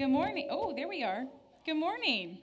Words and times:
Good 0.00 0.10
morning. 0.10 0.46
Oh, 0.48 0.72
there 0.76 0.86
we 0.86 1.02
are. 1.02 1.24
Good 1.66 1.74
morning. 1.74 2.38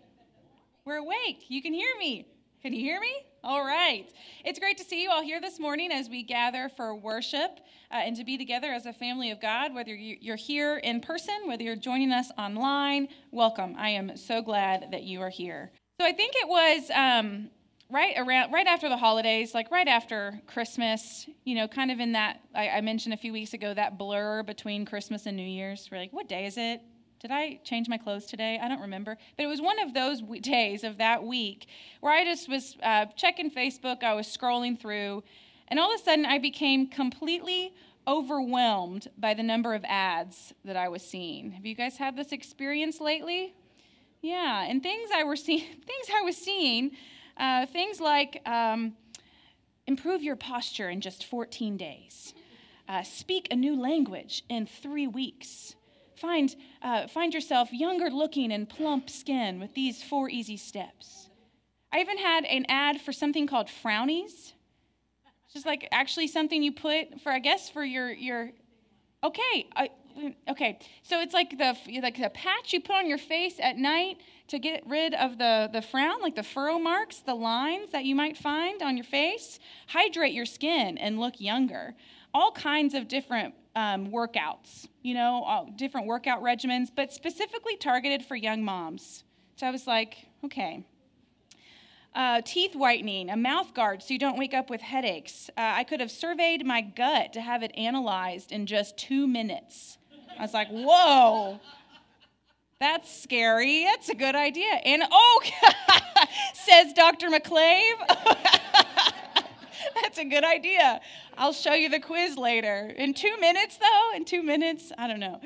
We're 0.83 0.97
awake. 0.97 1.45
You 1.47 1.61
can 1.61 1.73
hear 1.73 1.95
me. 1.97 2.27
Can 2.61 2.73
you 2.73 2.81
hear 2.81 2.99
me? 2.99 3.13
All 3.45 3.65
right. 3.65 4.11
It's 4.43 4.59
great 4.59 4.77
to 4.79 4.83
see 4.83 5.01
you 5.01 5.09
all 5.09 5.21
here 5.21 5.39
this 5.39 5.57
morning 5.57 5.89
as 5.93 6.09
we 6.09 6.21
gather 6.21 6.67
for 6.75 6.93
worship 6.93 7.61
uh, 7.91 8.01
and 8.03 8.13
to 8.17 8.25
be 8.25 8.37
together 8.37 8.73
as 8.73 8.85
a 8.85 8.91
family 8.91 9.31
of 9.31 9.39
God. 9.39 9.73
Whether 9.73 9.95
you're 9.95 10.35
here 10.35 10.79
in 10.79 10.99
person, 10.99 11.33
whether 11.45 11.63
you're 11.63 11.77
joining 11.77 12.11
us 12.11 12.29
online, 12.37 13.07
welcome. 13.31 13.73
I 13.77 13.87
am 13.91 14.17
so 14.17 14.41
glad 14.41 14.91
that 14.91 15.03
you 15.03 15.21
are 15.21 15.29
here. 15.29 15.71
So 16.01 16.05
I 16.05 16.11
think 16.11 16.33
it 16.35 16.49
was 16.49 16.91
um, 16.93 17.49
right 17.89 18.15
around 18.17 18.51
right 18.51 18.67
after 18.67 18.89
the 18.89 18.97
holidays, 18.97 19.53
like 19.53 19.71
right 19.71 19.87
after 19.87 20.41
Christmas. 20.45 21.25
You 21.45 21.55
know, 21.55 21.69
kind 21.69 21.89
of 21.89 22.01
in 22.01 22.11
that 22.11 22.41
I, 22.53 22.67
I 22.67 22.81
mentioned 22.81 23.13
a 23.13 23.17
few 23.17 23.31
weeks 23.31 23.53
ago 23.53 23.73
that 23.73 23.97
blur 23.97 24.43
between 24.43 24.85
Christmas 24.85 25.25
and 25.25 25.37
New 25.37 25.47
Year's. 25.47 25.87
We're 25.89 25.99
like, 25.99 26.11
what 26.11 26.27
day 26.27 26.47
is 26.47 26.57
it? 26.57 26.81
Did 27.25 27.31
I 27.31 27.59
change 27.63 27.89
my 27.89 27.97
clothes 27.97 28.27
today? 28.27 28.59
I 28.61 28.67
don't 28.67 28.81
remember. 28.81 29.17
But 29.35 29.45
it 29.45 29.47
was 29.47 29.59
one 29.59 29.79
of 29.79 29.95
those 29.95 30.21
days 30.41 30.83
of 30.83 30.99
that 30.99 31.23
week 31.23 31.65
where 31.99 32.13
I 32.13 32.23
just 32.23 32.47
was 32.47 32.77
uh, 32.83 33.07
checking 33.15 33.49
Facebook, 33.49 34.03
I 34.03 34.13
was 34.13 34.27
scrolling 34.27 34.79
through, 34.79 35.23
and 35.67 35.79
all 35.79 35.91
of 35.91 35.99
a 35.99 36.03
sudden 36.03 36.23
I 36.23 36.37
became 36.37 36.87
completely 36.87 37.73
overwhelmed 38.07 39.07
by 39.17 39.33
the 39.33 39.41
number 39.41 39.73
of 39.73 39.83
ads 39.85 40.53
that 40.65 40.77
I 40.77 40.87
was 40.87 41.01
seeing. 41.01 41.49
Have 41.53 41.65
you 41.65 41.73
guys 41.73 41.97
had 41.97 42.15
this 42.15 42.31
experience 42.31 43.01
lately? 43.01 43.55
Yeah, 44.21 44.63
and 44.63 44.83
things 44.83 45.09
I 45.11 45.23
were 45.23 45.35
seeing, 45.35 45.61
things 45.87 46.07
I 46.15 46.21
was 46.21 46.37
seeing, 46.37 46.91
uh, 47.37 47.65
things 47.65 47.99
like 47.99 48.47
um, 48.47 48.93
improve 49.87 50.21
your 50.21 50.35
posture 50.35 50.91
in 50.91 51.01
just 51.01 51.25
14 51.25 51.75
days, 51.75 52.35
uh, 52.87 53.01
speak 53.01 53.47
a 53.49 53.55
new 53.55 53.75
language 53.75 54.43
in 54.47 54.67
three 54.67 55.07
weeks 55.07 55.73
Find, 56.15 56.55
uh, 56.81 57.07
find 57.07 57.33
yourself 57.33 57.73
younger 57.73 58.09
looking 58.09 58.51
and 58.51 58.67
plump 58.67 59.09
skin 59.09 59.59
with 59.59 59.73
these 59.73 60.01
four 60.01 60.29
easy 60.29 60.57
steps. 60.57 61.29
I 61.91 61.99
even 61.99 62.17
had 62.17 62.45
an 62.45 62.65
ad 62.69 63.01
for 63.01 63.11
something 63.11 63.47
called 63.47 63.67
Frownies. 63.67 64.53
Just 65.53 65.65
like 65.65 65.87
actually 65.91 66.27
something 66.27 66.61
you 66.61 66.73
put 66.73 67.21
for, 67.21 67.31
I 67.31 67.39
guess, 67.39 67.69
for 67.69 67.83
your, 67.83 68.11
your 68.11 68.51
okay, 69.23 69.67
I, 69.75 69.89
okay. 70.49 70.79
So 71.03 71.21
it's 71.21 71.33
like 71.33 71.57
the, 71.57 71.77
like 72.01 72.17
the 72.17 72.29
patch 72.29 72.73
you 72.73 72.81
put 72.81 72.95
on 72.95 73.07
your 73.07 73.17
face 73.17 73.55
at 73.59 73.77
night 73.77 74.17
to 74.49 74.59
get 74.59 74.85
rid 74.87 75.13
of 75.13 75.37
the, 75.37 75.69
the 75.71 75.81
frown, 75.81 76.21
like 76.21 76.35
the 76.35 76.43
furrow 76.43 76.79
marks, 76.79 77.19
the 77.19 77.35
lines 77.35 77.91
that 77.91 78.05
you 78.05 78.15
might 78.15 78.37
find 78.37 78.81
on 78.81 78.97
your 78.97 79.05
face. 79.05 79.59
Hydrate 79.87 80.33
your 80.33 80.45
skin 80.45 80.97
and 80.97 81.19
look 81.19 81.39
younger. 81.39 81.95
All 82.33 82.51
kinds 82.51 82.93
of 82.93 83.07
different 83.07 83.55
um, 83.75 84.07
workouts, 84.07 84.87
you 85.01 85.13
know, 85.13 85.69
different 85.75 86.07
workout 86.07 86.41
regimens, 86.41 86.89
but 86.93 87.11
specifically 87.11 87.75
targeted 87.75 88.23
for 88.23 88.35
young 88.35 88.63
moms. 88.63 89.23
So 89.57 89.67
I 89.67 89.71
was 89.71 89.85
like, 89.85 90.17
okay. 90.43 90.85
Uh, 92.13 92.41
teeth 92.45 92.75
whitening, 92.75 93.29
a 93.29 93.35
mouth 93.35 93.73
guard 93.73 94.01
so 94.01 94.13
you 94.13 94.19
don't 94.19 94.37
wake 94.37 94.53
up 94.53 94.69
with 94.69 94.79
headaches. 94.79 95.49
Uh, 95.57 95.61
I 95.75 95.83
could 95.83 95.99
have 95.99 96.11
surveyed 96.11 96.65
my 96.65 96.81
gut 96.81 97.33
to 97.33 97.41
have 97.41 97.61
it 97.61 97.71
analyzed 97.77 98.53
in 98.53 98.65
just 98.65 98.97
two 98.97 99.27
minutes. 99.27 99.97
I 100.39 100.41
was 100.41 100.53
like, 100.53 100.69
whoa, 100.69 101.59
that's 102.79 103.21
scary. 103.21 103.83
That's 103.83 104.07
a 104.09 104.15
good 104.15 104.35
idea. 104.35 104.71
And 104.85 105.03
oh, 105.11 105.41
says 106.53 106.93
Dr. 106.93 107.29
McClave. 107.29 107.95
That's 110.01 110.17
a 110.17 110.25
good 110.25 110.43
idea. 110.43 111.01
I'll 111.37 111.53
show 111.53 111.73
you 111.73 111.89
the 111.89 111.99
quiz 111.99 112.37
later. 112.37 112.93
In 112.95 113.13
two 113.13 113.37
minutes, 113.39 113.77
though, 113.77 114.15
in 114.15 114.25
two 114.25 114.43
minutes, 114.43 114.91
I 114.97 115.07
don't 115.07 115.19
know. 115.19 115.41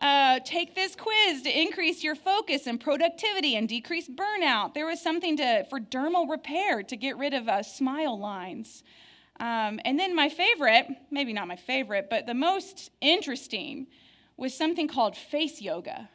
Uh, 0.00 0.40
take 0.44 0.74
this 0.74 0.96
quiz 0.96 1.42
to 1.42 1.60
increase 1.60 2.02
your 2.02 2.14
focus 2.14 2.66
and 2.66 2.80
productivity 2.80 3.56
and 3.56 3.68
decrease 3.68 4.08
burnout. 4.08 4.74
There 4.74 4.86
was 4.86 5.00
something 5.00 5.36
to 5.38 5.64
for 5.70 5.80
dermal 5.80 6.28
repair 6.28 6.82
to 6.82 6.96
get 6.96 7.16
rid 7.16 7.32
of 7.32 7.48
uh, 7.48 7.62
smile 7.62 8.18
lines. 8.18 8.82
Um, 9.40 9.80
and 9.84 9.98
then 9.98 10.14
my 10.14 10.28
favorite, 10.28 10.86
maybe 11.10 11.32
not 11.32 11.48
my 11.48 11.56
favorite, 11.56 12.08
but 12.10 12.26
the 12.26 12.34
most 12.34 12.90
interesting 13.00 13.86
was 14.36 14.56
something 14.56 14.88
called 14.88 15.16
face 15.16 15.60
yoga, 15.60 16.08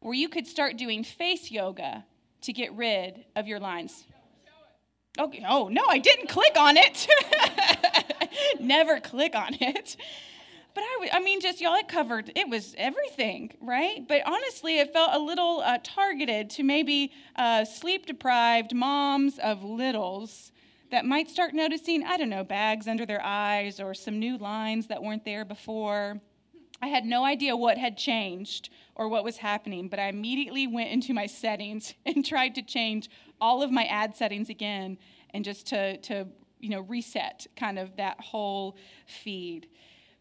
where 0.00 0.14
you 0.14 0.28
could 0.28 0.46
start 0.46 0.76
doing 0.76 1.02
face 1.02 1.50
yoga 1.50 2.04
to 2.42 2.52
get 2.52 2.72
rid 2.74 3.24
of 3.34 3.46
your 3.46 3.58
lines. 3.58 4.04
Okay. 5.18 5.44
Oh, 5.48 5.68
no, 5.68 5.82
I 5.88 5.98
didn't 5.98 6.28
click 6.28 6.56
on 6.58 6.76
it. 6.76 7.06
Never 8.60 9.00
click 9.00 9.34
on 9.34 9.54
it. 9.54 9.96
But 10.74 10.84
I, 10.84 11.08
I 11.14 11.20
mean, 11.20 11.40
just 11.40 11.60
y'all, 11.62 11.74
it 11.76 11.88
covered, 11.88 12.30
it 12.34 12.50
was 12.50 12.74
everything, 12.76 13.56
right? 13.62 14.06
But 14.06 14.26
honestly, 14.26 14.78
it 14.78 14.92
felt 14.92 15.14
a 15.14 15.18
little 15.18 15.62
uh, 15.64 15.78
targeted 15.82 16.50
to 16.50 16.62
maybe 16.62 17.12
uh, 17.36 17.64
sleep 17.64 18.04
deprived 18.04 18.74
moms 18.74 19.38
of 19.38 19.64
littles 19.64 20.52
that 20.90 21.06
might 21.06 21.30
start 21.30 21.54
noticing, 21.54 22.04
I 22.04 22.18
don't 22.18 22.28
know, 22.28 22.44
bags 22.44 22.88
under 22.88 23.06
their 23.06 23.22
eyes 23.24 23.80
or 23.80 23.94
some 23.94 24.18
new 24.18 24.36
lines 24.36 24.86
that 24.88 25.02
weren't 25.02 25.24
there 25.24 25.46
before. 25.46 26.20
I 26.82 26.88
had 26.88 27.06
no 27.06 27.24
idea 27.24 27.56
what 27.56 27.78
had 27.78 27.96
changed 27.96 28.68
or 28.96 29.08
what 29.08 29.22
was 29.22 29.36
happening, 29.36 29.88
but 29.88 29.98
I 29.98 30.08
immediately 30.08 30.66
went 30.66 30.90
into 30.90 31.14
my 31.14 31.26
settings 31.26 31.94
and 32.06 32.24
tried 32.24 32.54
to 32.56 32.62
change 32.62 33.08
all 33.40 33.62
of 33.62 33.70
my 33.70 33.84
ad 33.84 34.16
settings 34.16 34.48
again 34.48 34.98
and 35.30 35.44
just 35.44 35.66
to, 35.68 35.98
to 35.98 36.26
you 36.58 36.70
know, 36.70 36.80
reset 36.80 37.46
kind 37.56 37.78
of 37.78 37.96
that 37.96 38.18
whole 38.20 38.76
feed. 39.06 39.68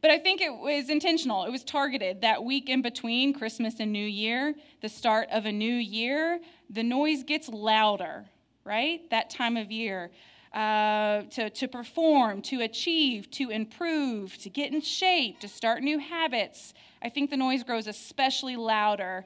But 0.02 0.12
I 0.12 0.20
think 0.20 0.42
it 0.42 0.54
was 0.54 0.90
intentional. 0.90 1.46
It 1.46 1.52
was 1.52 1.64
targeted. 1.64 2.22
That 2.22 2.44
week 2.44 2.70
in 2.70 2.82
between 2.82 3.34
Christmas 3.34 3.80
and 3.80 3.92
New 3.92 4.06
Year, 4.06 4.54
the 4.82 4.90
start 4.90 5.30
of 5.32 5.46
a 5.46 5.52
new 5.52 5.74
year, 5.74 6.40
the 6.70 6.84
noise 6.84 7.24
gets 7.24 7.50
louder, 7.50 8.26
right? 8.66 9.10
That 9.10 9.30
time 9.30 9.58
of 9.58 9.72
year. 9.72 10.12
Uh, 10.56 11.24
to, 11.24 11.50
to 11.50 11.68
perform, 11.68 12.42
to 12.42 12.62
achieve, 12.62 13.30
to 13.30 13.50
improve, 13.50 14.38
to 14.38 14.50
get 14.50 14.72
in 14.72 14.80
shape, 14.80 15.38
to 15.38 15.50
start 15.50 15.84
new 15.84 16.00
habits. 16.00 16.74
I 17.02 17.10
think 17.10 17.30
the 17.30 17.36
noise 17.36 17.62
grows 17.62 17.88
especially 17.88 18.56
louder 18.56 19.26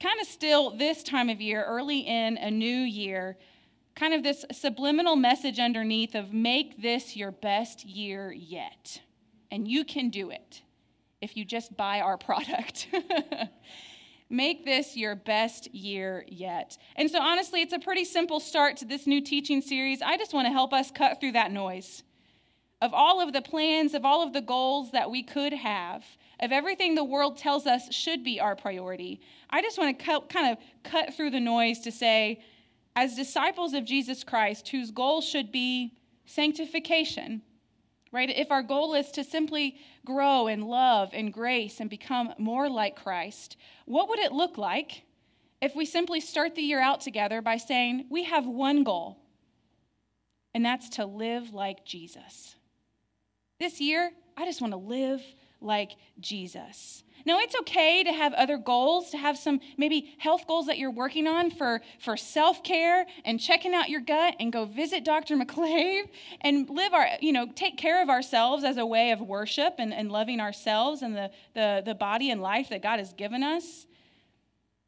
kind 0.00 0.20
of 0.20 0.26
still 0.26 0.76
this 0.76 1.02
time 1.02 1.30
of 1.30 1.40
year, 1.40 1.64
early 1.64 2.00
in 2.00 2.36
a 2.38 2.50
new 2.50 2.66
year, 2.66 3.36
kind 3.94 4.12
of 4.12 4.22
this 4.22 4.44
subliminal 4.52 5.16
message 5.16 5.58
underneath 5.58 6.14
of 6.14 6.32
make 6.32 6.80
this 6.82 7.16
your 7.16 7.30
best 7.30 7.84
year 7.84 8.32
yet. 8.32 9.00
And 9.50 9.66
you 9.66 9.84
can 9.84 10.10
do 10.10 10.30
it 10.30 10.62
if 11.22 11.36
you 11.36 11.44
just 11.44 11.76
buy 11.76 12.00
our 12.00 12.18
product. 12.18 12.88
Make 14.28 14.64
this 14.64 14.96
your 14.96 15.14
best 15.14 15.72
year 15.74 16.24
yet. 16.28 16.76
And 16.96 17.10
so, 17.10 17.20
honestly, 17.20 17.60
it's 17.60 17.72
a 17.72 17.78
pretty 17.78 18.04
simple 18.04 18.40
start 18.40 18.76
to 18.78 18.84
this 18.84 19.06
new 19.06 19.20
teaching 19.20 19.60
series. 19.60 20.02
I 20.02 20.16
just 20.16 20.34
want 20.34 20.46
to 20.46 20.52
help 20.52 20.72
us 20.72 20.90
cut 20.90 21.20
through 21.20 21.32
that 21.32 21.52
noise 21.52 22.02
of 22.82 22.92
all 22.92 23.20
of 23.20 23.32
the 23.32 23.42
plans, 23.42 23.94
of 23.94 24.04
all 24.04 24.22
of 24.22 24.32
the 24.32 24.42
goals 24.42 24.90
that 24.92 25.10
we 25.10 25.22
could 25.22 25.52
have 25.52 26.04
of 26.40 26.52
everything 26.52 26.94
the 26.94 27.04
world 27.04 27.38
tells 27.38 27.66
us 27.66 27.92
should 27.94 28.22
be 28.22 28.40
our 28.40 28.54
priority. 28.54 29.20
I 29.50 29.62
just 29.62 29.78
want 29.78 29.98
to 29.98 30.20
kind 30.28 30.52
of 30.52 30.58
cut 30.82 31.14
through 31.14 31.30
the 31.30 31.40
noise 31.40 31.80
to 31.80 31.92
say, 31.92 32.42
as 32.94 33.14
disciples 33.14 33.74
of 33.74 33.84
Jesus 33.84 34.24
Christ, 34.24 34.68
whose 34.68 34.90
goal 34.90 35.20
should 35.20 35.52
be 35.52 35.94
sanctification, 36.26 37.42
right? 38.12 38.30
If 38.30 38.50
our 38.50 38.62
goal 38.62 38.94
is 38.94 39.10
to 39.12 39.24
simply 39.24 39.76
grow 40.04 40.46
in 40.46 40.62
love 40.62 41.10
and 41.12 41.32
grace 41.32 41.80
and 41.80 41.90
become 41.90 42.32
more 42.38 42.68
like 42.68 42.96
Christ, 42.96 43.56
what 43.84 44.08
would 44.08 44.18
it 44.18 44.32
look 44.32 44.58
like 44.58 45.02
if 45.60 45.74
we 45.74 45.84
simply 45.84 46.20
start 46.20 46.54
the 46.54 46.62
year 46.62 46.80
out 46.80 47.00
together 47.00 47.42
by 47.42 47.56
saying, 47.56 48.06
we 48.10 48.24
have 48.24 48.46
one 48.46 48.84
goal, 48.84 49.18
and 50.54 50.64
that's 50.64 50.88
to 50.90 51.06
live 51.06 51.52
like 51.52 51.84
Jesus? 51.84 52.56
This 53.58 53.80
year, 53.80 54.10
I 54.36 54.44
just 54.44 54.60
want 54.60 54.72
to 54.72 54.78
live 54.78 55.22
like 55.66 55.96
Jesus. 56.20 57.02
Now, 57.26 57.40
it's 57.40 57.56
okay 57.56 58.04
to 58.04 58.12
have 58.12 58.32
other 58.34 58.56
goals, 58.56 59.10
to 59.10 59.18
have 59.18 59.36
some 59.36 59.60
maybe 59.76 60.14
health 60.18 60.46
goals 60.46 60.66
that 60.66 60.78
you're 60.78 60.92
working 60.92 61.26
on 61.26 61.50
for, 61.50 61.80
for 61.98 62.16
self 62.16 62.62
care 62.62 63.04
and 63.24 63.40
checking 63.40 63.74
out 63.74 63.90
your 63.90 64.00
gut 64.00 64.36
and 64.38 64.52
go 64.52 64.64
visit 64.64 65.04
Dr. 65.04 65.36
McClave 65.44 66.04
and 66.42 66.70
live 66.70 66.94
our, 66.94 67.08
you 67.20 67.32
know, 67.32 67.48
take 67.52 67.76
care 67.76 68.00
of 68.00 68.08
ourselves 68.08 68.62
as 68.62 68.76
a 68.76 68.86
way 68.86 69.10
of 69.10 69.20
worship 69.20 69.74
and, 69.78 69.92
and 69.92 70.12
loving 70.12 70.40
ourselves 70.40 71.02
and 71.02 71.16
the, 71.16 71.30
the, 71.54 71.82
the 71.84 71.96
body 71.96 72.30
and 72.30 72.40
life 72.40 72.68
that 72.68 72.80
God 72.80 73.00
has 73.00 73.12
given 73.12 73.42
us. 73.42 73.86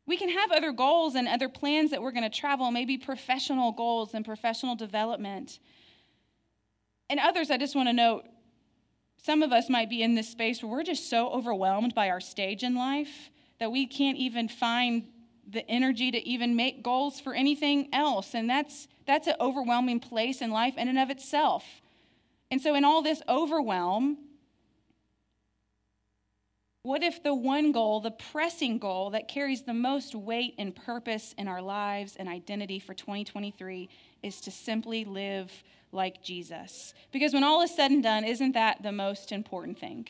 We 0.07 0.17
can 0.17 0.31
have 0.31 0.53
other 0.53 0.71
goals 0.71 1.17
and 1.17 1.27
other 1.27 1.49
plans 1.49 1.91
that 1.91 2.01
we're 2.01 2.13
going 2.13 2.23
to 2.23 2.31
travel, 2.31 2.71
maybe 2.71 2.97
professional 2.99 3.73
goals 3.73 4.15
and 4.15 4.25
professional 4.25 4.77
development. 4.77 5.59
And 7.11 7.19
others, 7.19 7.51
I 7.51 7.59
just 7.59 7.75
want 7.75 7.89
to 7.89 7.93
note, 7.93 8.25
some 9.23 9.43
of 9.43 9.53
us 9.53 9.69
might 9.69 9.91
be 9.91 10.03
in 10.03 10.15
this 10.15 10.29
space 10.29 10.63
where 10.63 10.71
we're 10.71 10.83
just 10.83 11.11
so 11.11 11.29
overwhelmed 11.31 11.95
by 11.95 12.11
our 12.11 12.21
stage 12.21 12.63
in 12.63 12.75
life 12.75 13.31
that 13.59 13.73
we 13.73 13.87
can't 13.87 14.17
even 14.17 14.49
find 14.49 15.05
the 15.51 15.69
energy 15.69 16.11
to 16.11 16.29
even 16.29 16.55
make 16.57 16.83
goals 16.83 17.21
for 17.21 17.35
anything 17.35 17.89
else. 17.93 18.35
And 18.35 18.49
that's, 18.49 18.87
that's 19.07 19.27
an 19.27 19.35
overwhelming 19.41 20.01
place 20.01 20.41
in 20.41 20.51
life 20.51 20.77
in 20.77 20.89
and 20.89 20.99
of 20.99 21.11
itself. 21.11 21.65
And 22.51 22.61
so, 22.61 22.75
in 22.75 22.85
all 22.85 23.03
this 23.03 23.23
overwhelm, 23.29 24.17
What 26.89 27.03
if 27.03 27.23
the 27.23 27.35
one 27.35 27.71
goal, 27.71 28.01
the 28.01 28.11
pressing 28.11 28.79
goal 28.79 29.11
that 29.11 29.29
carries 29.29 29.61
the 29.61 29.75
most 29.75 30.15
weight 30.15 30.55
and 30.57 30.75
purpose 30.75 31.35
in 31.37 31.47
our 31.47 31.61
lives 31.61 32.17
and 32.17 32.27
identity 32.27 32.79
for 32.79 32.95
2023 32.95 33.91
is 34.23 34.41
to 34.41 34.51
simply 34.51 35.05
live 35.05 35.53
like 35.93 36.23
Jesus? 36.23 36.95
Because 37.13 37.35
when 37.35 37.45
all 37.45 37.61
is 37.61 37.77
said 37.77 37.91
and 37.91 38.03
done, 38.03 38.25
isn't 38.25 38.53
that 38.53 38.83
the 38.83 38.91
most 38.91 39.33
important 39.33 39.79
thing? 39.79 40.09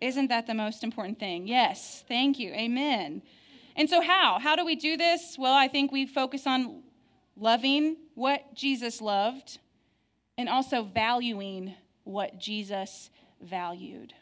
Isn't 0.00 0.28
that 0.28 0.46
the 0.46 0.54
most 0.54 0.84
important 0.84 1.18
thing? 1.18 1.48
Yes, 1.48 2.04
thank 2.06 2.38
you. 2.38 2.52
Amen. 2.52 3.20
And 3.74 3.90
so, 3.90 4.00
how? 4.00 4.38
How 4.38 4.54
do 4.54 4.64
we 4.64 4.76
do 4.76 4.96
this? 4.96 5.34
Well, 5.36 5.54
I 5.54 5.66
think 5.66 5.90
we 5.90 6.06
focus 6.06 6.46
on 6.46 6.84
loving 7.36 7.96
what 8.14 8.54
Jesus 8.54 9.00
loved 9.00 9.58
and 10.38 10.48
also 10.48 10.84
valuing 10.84 11.74
what 12.04 12.38
Jesus 12.38 13.10
valued. 13.42 14.14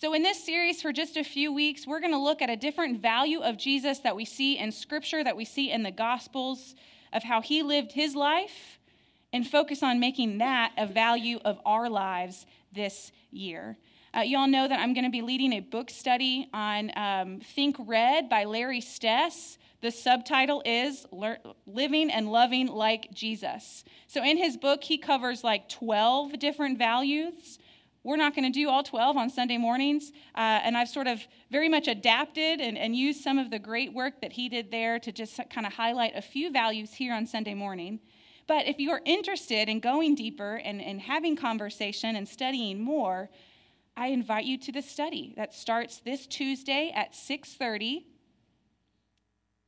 So, 0.00 0.14
in 0.14 0.22
this 0.22 0.44
series, 0.44 0.80
for 0.80 0.92
just 0.92 1.16
a 1.16 1.24
few 1.24 1.52
weeks, 1.52 1.84
we're 1.84 1.98
going 1.98 2.12
to 2.12 2.18
look 2.18 2.40
at 2.40 2.48
a 2.48 2.54
different 2.54 3.02
value 3.02 3.40
of 3.40 3.56
Jesus 3.58 3.98
that 4.00 4.14
we 4.14 4.24
see 4.24 4.56
in 4.56 4.70
Scripture, 4.70 5.24
that 5.24 5.36
we 5.36 5.44
see 5.44 5.72
in 5.72 5.82
the 5.82 5.90
Gospels, 5.90 6.76
of 7.12 7.24
how 7.24 7.42
he 7.42 7.64
lived 7.64 7.90
his 7.90 8.14
life, 8.14 8.78
and 9.32 9.44
focus 9.44 9.82
on 9.82 9.98
making 9.98 10.38
that 10.38 10.70
a 10.78 10.86
value 10.86 11.40
of 11.44 11.58
our 11.66 11.90
lives 11.90 12.46
this 12.72 13.10
year. 13.32 13.76
Uh, 14.16 14.20
you 14.20 14.38
all 14.38 14.46
know 14.46 14.68
that 14.68 14.78
I'm 14.78 14.94
going 14.94 15.04
to 15.04 15.10
be 15.10 15.20
leading 15.20 15.52
a 15.54 15.60
book 15.60 15.90
study 15.90 16.48
on 16.54 16.92
um, 16.96 17.40
Think 17.40 17.74
Red 17.80 18.28
by 18.28 18.44
Larry 18.44 18.80
Stess. 18.80 19.58
The 19.80 19.90
subtitle 19.90 20.62
is 20.64 21.06
Living 21.66 22.12
and 22.12 22.30
Loving 22.30 22.68
Like 22.68 23.12
Jesus. 23.12 23.82
So, 24.06 24.22
in 24.22 24.36
his 24.36 24.56
book, 24.56 24.84
he 24.84 24.96
covers 24.96 25.42
like 25.42 25.68
12 25.68 26.38
different 26.38 26.78
values 26.78 27.58
we're 28.08 28.16
not 28.16 28.34
going 28.34 28.50
to 28.50 28.58
do 28.58 28.70
all 28.70 28.82
12 28.82 29.18
on 29.18 29.28
Sunday 29.28 29.58
mornings. 29.58 30.12
Uh, 30.34 30.64
and 30.64 30.78
I've 30.78 30.88
sort 30.88 31.06
of 31.06 31.20
very 31.50 31.68
much 31.68 31.88
adapted 31.88 32.58
and, 32.58 32.78
and 32.78 32.96
used 32.96 33.22
some 33.22 33.38
of 33.38 33.50
the 33.50 33.58
great 33.58 33.92
work 33.92 34.22
that 34.22 34.32
he 34.32 34.48
did 34.48 34.70
there 34.70 34.98
to 35.00 35.12
just 35.12 35.38
kind 35.50 35.66
of 35.66 35.74
highlight 35.74 36.16
a 36.16 36.22
few 36.22 36.50
values 36.50 36.94
here 36.94 37.12
on 37.12 37.26
Sunday 37.26 37.52
morning. 37.52 38.00
But 38.46 38.66
if 38.66 38.78
you 38.78 38.92
are 38.92 39.02
interested 39.04 39.68
in 39.68 39.80
going 39.80 40.14
deeper 40.14 40.56
and, 40.56 40.80
and 40.80 41.02
having 41.02 41.36
conversation 41.36 42.16
and 42.16 42.26
studying 42.26 42.80
more, 42.80 43.28
I 43.94 44.06
invite 44.06 44.46
you 44.46 44.56
to 44.56 44.72
the 44.72 44.80
study 44.80 45.34
that 45.36 45.52
starts 45.52 45.98
this 45.98 46.26
Tuesday 46.26 46.90
at 46.94 47.12
6:30 47.12 48.04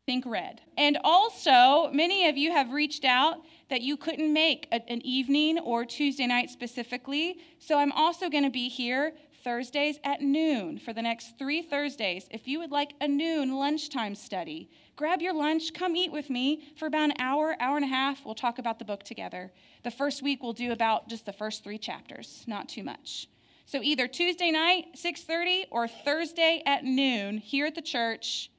think 0.07 0.27
red. 0.27 0.61
And 0.77 0.99
also, 1.05 1.89
many 1.93 2.29
of 2.29 2.37
you 2.37 2.51
have 2.51 2.73
reached 2.73 3.05
out 3.05 3.37
that 3.71 3.81
you 3.81 3.97
couldn't 3.97 4.33
make 4.33 4.69
a, 4.73 4.81
an 4.91 5.01
evening 5.07 5.59
or 5.59 5.85
Tuesday 5.85 6.27
night 6.27 6.51
specifically. 6.51 7.39
So 7.59 7.79
I'm 7.79 7.93
also 7.93 8.29
going 8.29 8.45
to 8.45 8.51
be 8.51 8.69
here 8.69 9.15
Thursdays 9.43 9.99
at 10.05 10.21
noon 10.21 10.79
for 10.79 10.93
the 10.93 11.01
next 11.01 11.39
three 11.39 11.63
Thursdays. 11.63 12.29
If 12.31 12.47
you 12.47 12.59
would 12.59 12.71
like 12.71 12.93
a 13.01 13.09
noon 13.09 13.55
lunchtime 13.55 14.15
study, 14.15 14.69
grab 14.97 15.23
your 15.23 15.33
lunch, 15.33 15.73
come 15.73 15.97
eat 15.97 16.13
with 16.13 16.29
me 16.29 16.63
for 16.77 16.87
about 16.87 17.11
an 17.11 17.15
hour, 17.19 17.57
hour 17.59 17.77
and 17.77 17.85
a 17.85 17.89
half. 17.89 18.25
We'll 18.25 18.35
talk 18.35 18.59
about 18.59 18.79
the 18.79 18.85
book 18.85 19.03
together. 19.03 19.51
The 19.83 19.91
first 19.91 20.23
week 20.23 20.43
we'll 20.43 20.53
do 20.53 20.73
about 20.73 21.09
just 21.09 21.25
the 21.25 21.33
first 21.33 21.65
three 21.65 21.79
chapters, 21.79 22.45
not 22.47 22.69
too 22.69 22.83
much. 22.83 23.29
So 23.65 23.81
either 23.83 24.09
Tuesday 24.09 24.51
night, 24.51 24.97
6:30, 24.97 25.67
or 25.71 25.87
Thursday 25.87 26.63
at 26.67 26.85
noon 26.85 27.39
here 27.39 27.67
at 27.67 27.77
the 27.77 27.83
church, 27.83 28.51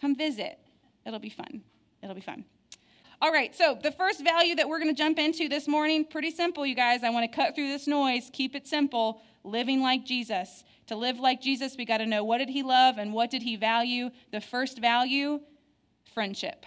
come 0.00 0.14
visit. 0.14 0.58
It'll 1.04 1.18
be 1.18 1.28
fun. 1.28 1.64
It'll 2.02 2.14
be 2.14 2.20
fun. 2.20 2.44
All 3.20 3.32
right, 3.32 3.52
so 3.52 3.76
the 3.82 3.90
first 3.90 4.22
value 4.22 4.54
that 4.54 4.68
we're 4.68 4.78
going 4.78 4.94
to 4.94 4.96
jump 4.96 5.18
into 5.18 5.48
this 5.48 5.66
morning, 5.66 6.04
pretty 6.04 6.30
simple, 6.30 6.64
you 6.64 6.76
guys. 6.76 7.02
I 7.02 7.10
want 7.10 7.28
to 7.28 7.36
cut 7.36 7.56
through 7.56 7.66
this 7.66 7.88
noise, 7.88 8.30
keep 8.32 8.54
it 8.54 8.68
simple. 8.68 9.20
Living 9.42 9.80
like 9.80 10.04
Jesus. 10.04 10.62
To 10.86 10.94
live 10.94 11.18
like 11.18 11.40
Jesus, 11.40 11.76
we 11.76 11.84
got 11.84 11.98
to 11.98 12.06
know 12.06 12.22
what 12.22 12.38
did 12.38 12.48
he 12.48 12.62
love 12.62 12.96
and 12.98 13.12
what 13.12 13.30
did 13.30 13.42
he 13.42 13.56
value. 13.56 14.10
The 14.30 14.40
first 14.40 14.78
value, 14.78 15.40
friendship. 16.14 16.64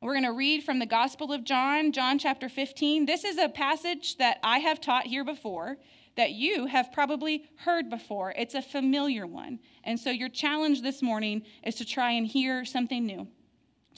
We're 0.00 0.12
going 0.12 0.24
to 0.24 0.32
read 0.32 0.62
from 0.62 0.78
the 0.78 0.86
Gospel 0.86 1.32
of 1.32 1.42
John, 1.42 1.90
John 1.90 2.20
chapter 2.20 2.48
15. 2.48 3.06
This 3.06 3.24
is 3.24 3.36
a 3.36 3.48
passage 3.48 4.16
that 4.18 4.38
I 4.44 4.58
have 4.58 4.80
taught 4.80 5.06
here 5.06 5.24
before 5.24 5.76
that 6.16 6.32
you 6.32 6.66
have 6.66 6.92
probably 6.92 7.44
heard 7.56 7.90
before. 7.90 8.32
It's 8.36 8.54
a 8.54 8.62
familiar 8.62 9.26
one. 9.26 9.58
And 9.82 9.98
so 9.98 10.10
your 10.10 10.28
challenge 10.28 10.82
this 10.82 11.02
morning 11.02 11.42
is 11.64 11.74
to 11.76 11.84
try 11.84 12.12
and 12.12 12.26
hear 12.26 12.64
something 12.64 13.04
new 13.04 13.26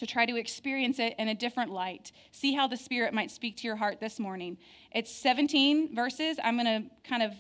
to 0.01 0.07
try 0.07 0.25
to 0.25 0.37
experience 0.37 0.99
it 0.99 1.15
in 1.19 1.29
a 1.29 1.35
different 1.35 1.71
light. 1.71 2.11
See 2.33 2.55
how 2.55 2.67
the 2.67 2.77
Spirit 2.79 3.13
might 3.13 3.31
speak 3.31 3.59
to 3.59 3.67
your 3.67 3.77
heart 3.77 4.01
this 4.01 4.19
morning. 4.19 4.57
It's 4.93 5.15
17 5.15 5.95
verses. 5.95 6.39
I'm 6.43 6.57
going 6.57 6.85
to 6.85 6.91
kind 7.07 7.23
of 7.23 7.35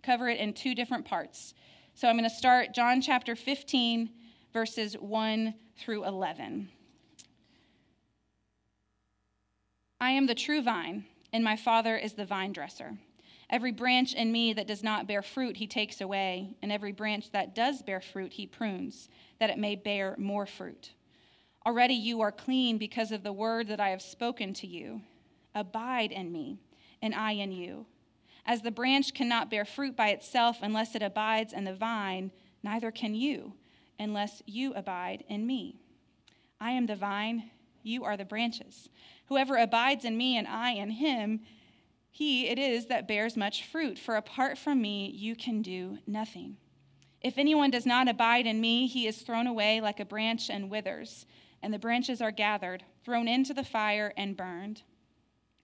cover 0.00 0.28
it 0.28 0.38
in 0.38 0.52
two 0.52 0.76
different 0.76 1.04
parts. 1.04 1.54
So 1.94 2.06
I'm 2.06 2.16
going 2.16 2.30
to 2.30 2.34
start 2.34 2.72
John 2.72 3.00
chapter 3.00 3.34
15, 3.34 4.10
verses 4.52 4.94
1 4.94 5.54
through 5.76 6.04
11. 6.04 6.68
I 10.00 10.10
am 10.10 10.26
the 10.26 10.36
true 10.36 10.62
vine, 10.62 11.06
and 11.32 11.42
my 11.42 11.56
Father 11.56 11.96
is 11.96 12.12
the 12.12 12.24
vine 12.24 12.52
dresser. 12.52 12.96
Every 13.50 13.72
branch 13.72 14.14
in 14.14 14.30
me 14.30 14.52
that 14.52 14.68
does 14.68 14.84
not 14.84 15.08
bear 15.08 15.22
fruit, 15.22 15.56
he 15.56 15.66
takes 15.66 16.00
away, 16.00 16.54
and 16.62 16.70
every 16.70 16.92
branch 16.92 17.32
that 17.32 17.56
does 17.56 17.82
bear 17.82 18.00
fruit, 18.00 18.34
he 18.34 18.46
prunes, 18.46 19.08
that 19.40 19.50
it 19.50 19.58
may 19.58 19.74
bear 19.74 20.14
more 20.16 20.46
fruit. 20.46 20.92
Already 21.66 21.94
you 21.94 22.20
are 22.20 22.32
clean 22.32 22.76
because 22.76 23.10
of 23.10 23.22
the 23.22 23.32
word 23.32 23.68
that 23.68 23.80
I 23.80 23.88
have 23.88 24.02
spoken 24.02 24.52
to 24.54 24.66
you. 24.66 25.00
Abide 25.54 26.12
in 26.12 26.30
me, 26.30 26.58
and 27.00 27.14
I 27.14 27.32
in 27.32 27.52
you. 27.52 27.86
As 28.44 28.60
the 28.60 28.70
branch 28.70 29.14
cannot 29.14 29.50
bear 29.50 29.64
fruit 29.64 29.96
by 29.96 30.10
itself 30.10 30.58
unless 30.60 30.94
it 30.94 31.02
abides 31.02 31.54
in 31.54 31.64
the 31.64 31.72
vine, 31.72 32.30
neither 32.62 32.90
can 32.90 33.14
you 33.14 33.54
unless 33.98 34.42
you 34.46 34.74
abide 34.74 35.24
in 35.28 35.46
me. 35.46 35.80
I 36.60 36.72
am 36.72 36.86
the 36.86 36.96
vine, 36.96 37.50
you 37.82 38.04
are 38.04 38.16
the 38.16 38.24
branches. 38.24 38.88
Whoever 39.26 39.56
abides 39.56 40.04
in 40.04 40.16
me 40.16 40.36
and 40.36 40.46
I 40.46 40.72
in 40.72 40.90
him, 40.90 41.40
he 42.10 42.48
it 42.48 42.58
is 42.58 42.86
that 42.86 43.08
bears 43.08 43.36
much 43.36 43.64
fruit, 43.64 43.98
for 43.98 44.16
apart 44.16 44.58
from 44.58 44.82
me 44.82 45.10
you 45.10 45.34
can 45.34 45.62
do 45.62 45.98
nothing. 46.06 46.58
If 47.22 47.38
anyone 47.38 47.70
does 47.70 47.86
not 47.86 48.08
abide 48.08 48.46
in 48.46 48.60
me, 48.60 48.86
he 48.86 49.06
is 49.06 49.22
thrown 49.22 49.46
away 49.46 49.80
like 49.80 49.98
a 49.98 50.04
branch 50.04 50.50
and 50.50 50.70
withers 50.70 51.24
and 51.64 51.72
the 51.72 51.78
branches 51.78 52.20
are 52.20 52.30
gathered, 52.30 52.84
thrown 53.06 53.26
into 53.26 53.54
the 53.54 53.64
fire, 53.64 54.12
and 54.18 54.36
burned. 54.36 54.82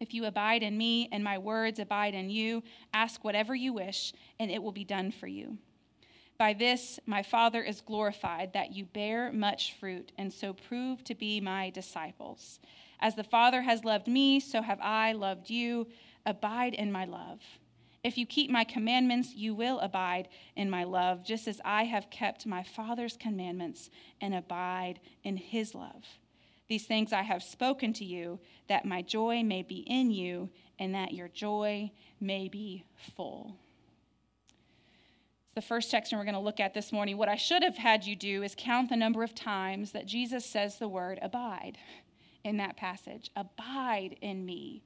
If 0.01 0.15
you 0.15 0.25
abide 0.25 0.63
in 0.63 0.79
me 0.79 1.11
and 1.13 1.23
my 1.23 1.37
words 1.37 1.79
abide 1.79 2.15
in 2.15 2.31
you, 2.31 2.63
ask 2.95 3.23
whatever 3.23 3.55
you 3.55 3.75
wish, 3.75 4.15
and 4.39 4.51
it 4.51 4.63
will 4.63 4.73
be 4.73 4.83
done 4.83 5.13
for 5.13 5.27
you. 5.27 5.59
By 6.39 6.55
this 6.55 6.99
my 7.05 7.23
Father 7.23 7.63
is 7.63 7.83
glorified, 7.83 8.55
that 8.55 8.73
you 8.73 8.87
bear 8.87 9.31
much 9.31 9.75
fruit, 9.75 10.11
and 10.17 10.33
so 10.33 10.55
prove 10.55 11.05
to 11.05 11.15
be 11.15 11.39
my 11.39 11.69
disciples. 11.69 12.61
As 13.01 13.15
the 13.15 13.23
Father 13.23 13.61
has 13.61 13.85
loved 13.85 14.09
me, 14.09 14.41
so 14.41 14.63
have 14.63 14.81
I 14.81 15.13
loved 15.13 15.51
you. 15.51 15.87
Abide 16.25 16.73
in 16.73 16.91
my 16.91 17.05
love. 17.05 17.41
If 18.03 18.17
you 18.17 18.25
keep 18.25 18.51
my 18.51 18.65
commandments, 18.65 19.35
you 19.35 19.55
will 19.55 19.79
abide 19.81 20.29
in 20.57 20.71
my 20.71 20.85
love, 20.85 21.23
just 21.23 21.47
as 21.47 21.61
I 21.65 21.85
have 21.85 22.09
kept 22.11 22.47
my 22.47 22.63
Father's 22.63 23.17
commandments 23.17 23.91
and 24.21 24.35
abide 24.35 25.01
in 25.23 25.37
his 25.37 25.75
love. 25.75 26.05
These 26.69 26.87
things 26.87 27.13
I 27.13 27.23
have 27.23 27.43
spoken 27.43 27.93
to 27.95 28.05
you, 28.05 28.39
that 28.69 28.87
my 28.87 29.03
joy 29.03 29.43
may 29.43 29.63
be 29.63 29.81
in 29.81 30.11
you, 30.11 30.49
and 30.79 30.95
that 30.95 31.13
your 31.13 31.29
joy 31.29 31.91
may 32.21 32.49
be 32.49 32.85
full. 33.17 33.57
It's 35.47 35.55
the 35.57 35.63
first 35.63 35.91
section 35.91 36.17
we're 36.17 36.25
going 36.25 36.35
to 36.35 36.41
look 36.41 36.61
at 36.61 36.73
this 36.73 36.93
morning. 36.93 37.19
What 37.19 37.29
I 37.29 37.37
should 37.37 37.63
have 37.63 37.77
had 37.77 38.07
you 38.07 38.17
do 38.17 38.43
is 38.43 38.55
count 38.57 38.89
the 38.89 38.97
number 38.97 39.23
of 39.23 39.35
times 39.35 39.93
that 39.93 40.07
Jesus 40.07 40.47
says 40.47 40.79
the 40.79 40.89
word 40.89 41.19
abide 41.21 41.77
in 42.45 42.57
that 42.59 42.77
passage. 42.77 43.31
Abide 43.37 44.17
in 44.23 44.47
me. 44.47 44.85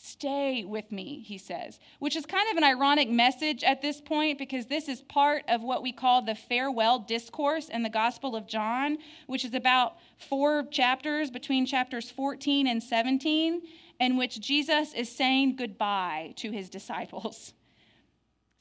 Stay 0.00 0.64
with 0.64 0.92
me, 0.92 1.22
he 1.26 1.38
says, 1.38 1.80
which 1.98 2.14
is 2.14 2.24
kind 2.24 2.48
of 2.50 2.56
an 2.56 2.62
ironic 2.62 3.10
message 3.10 3.64
at 3.64 3.82
this 3.82 4.00
point 4.00 4.38
because 4.38 4.66
this 4.66 4.88
is 4.88 5.02
part 5.02 5.44
of 5.48 5.62
what 5.62 5.82
we 5.82 5.92
call 5.92 6.22
the 6.22 6.36
farewell 6.36 7.00
discourse 7.00 7.68
in 7.68 7.82
the 7.82 7.88
Gospel 7.88 8.36
of 8.36 8.46
John, 8.46 8.98
which 9.26 9.44
is 9.44 9.54
about 9.54 9.96
four 10.16 10.64
chapters 10.70 11.30
between 11.30 11.66
chapters 11.66 12.10
14 12.12 12.68
and 12.68 12.80
17, 12.80 13.62
in 13.98 14.16
which 14.16 14.40
Jesus 14.40 14.94
is 14.94 15.10
saying 15.10 15.56
goodbye 15.56 16.32
to 16.36 16.52
his 16.52 16.70
disciples. 16.70 17.52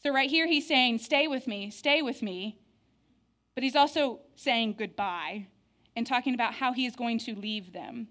So, 0.04 0.12
right 0.12 0.30
here, 0.30 0.48
he's 0.48 0.68
saying, 0.68 1.00
Stay 1.00 1.28
with 1.28 1.48
me, 1.48 1.70
stay 1.70 2.02
with 2.02 2.22
me. 2.22 2.60
But 3.54 3.64
he's 3.64 3.76
also 3.76 4.22
saying 4.36 4.76
goodbye 4.78 5.48
and 5.96 6.06
talking 6.06 6.34
about 6.34 6.54
how 6.54 6.74
he 6.74 6.86
is 6.86 6.96
going 6.96 7.20
to 7.20 7.36
leave 7.36 7.74
them 7.74 8.08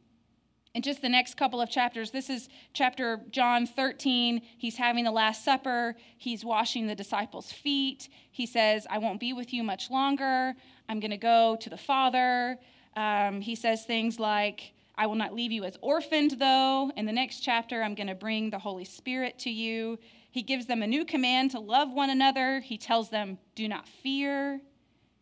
in 0.77 0.83
just 0.83 1.01
the 1.01 1.09
next 1.09 1.39
couple 1.39 1.59
of 1.59 1.71
chapters, 1.71 2.11
this 2.11 2.29
is 2.29 2.51
chapter 2.75 3.19
John 3.31 3.67
13. 3.67 4.43
He's 4.59 4.77
having 4.77 5.05
the 5.05 5.11
Last 5.11 5.43
Supper. 5.43 5.97
He's 6.19 6.45
washing 6.45 6.87
the 6.87 6.95
disciples' 6.95 7.51
feet. 7.51 8.11
He 8.31 8.45
says, 8.45 8.87
I 8.91 8.99
won't 8.99 9.19
be 9.19 9.33
with 9.33 9.55
you 9.55 9.63
much 9.63 9.91
longer. 9.91 10.53
I'm 10.91 11.01
going 11.01 11.13
to 11.13 11.17
go 11.17 11.57
to 11.63 11.71
the 11.71 11.79
Father. 11.79 12.59
Um, 12.95 13.41
he 13.41 13.55
says 13.55 13.87
things 13.87 14.21
like, 14.21 14.75
I 14.99 15.07
will 15.07 15.15
not 15.15 15.35
leave 15.35 15.51
you 15.51 15.65
as 15.65 15.79
orphaned, 15.81 16.33
though. 16.33 16.91
In 16.95 17.07
the 17.07 17.13
next 17.13 17.41
chapter, 17.41 17.83
I'm 17.83 17.95
going 17.95 18.09
to 18.09 18.15
bring 18.15 18.51
the 18.51 18.59
Holy 18.59 18.85
Spirit 18.85 19.39
to 19.41 19.51
you. 19.51 19.99
He 20.31 20.43
gives 20.43 20.67
them 20.67 20.83
a 20.83 20.87
new 20.87 21.07
command 21.07 21.53
to 21.53 21.59
love 21.59 21.91
one 21.91 22.11
another. 22.11 22.61
He 22.61 22.77
tells 22.77 23.09
them, 23.09 23.39
Do 23.55 23.67
not 23.67 23.89
fear. 23.89 24.61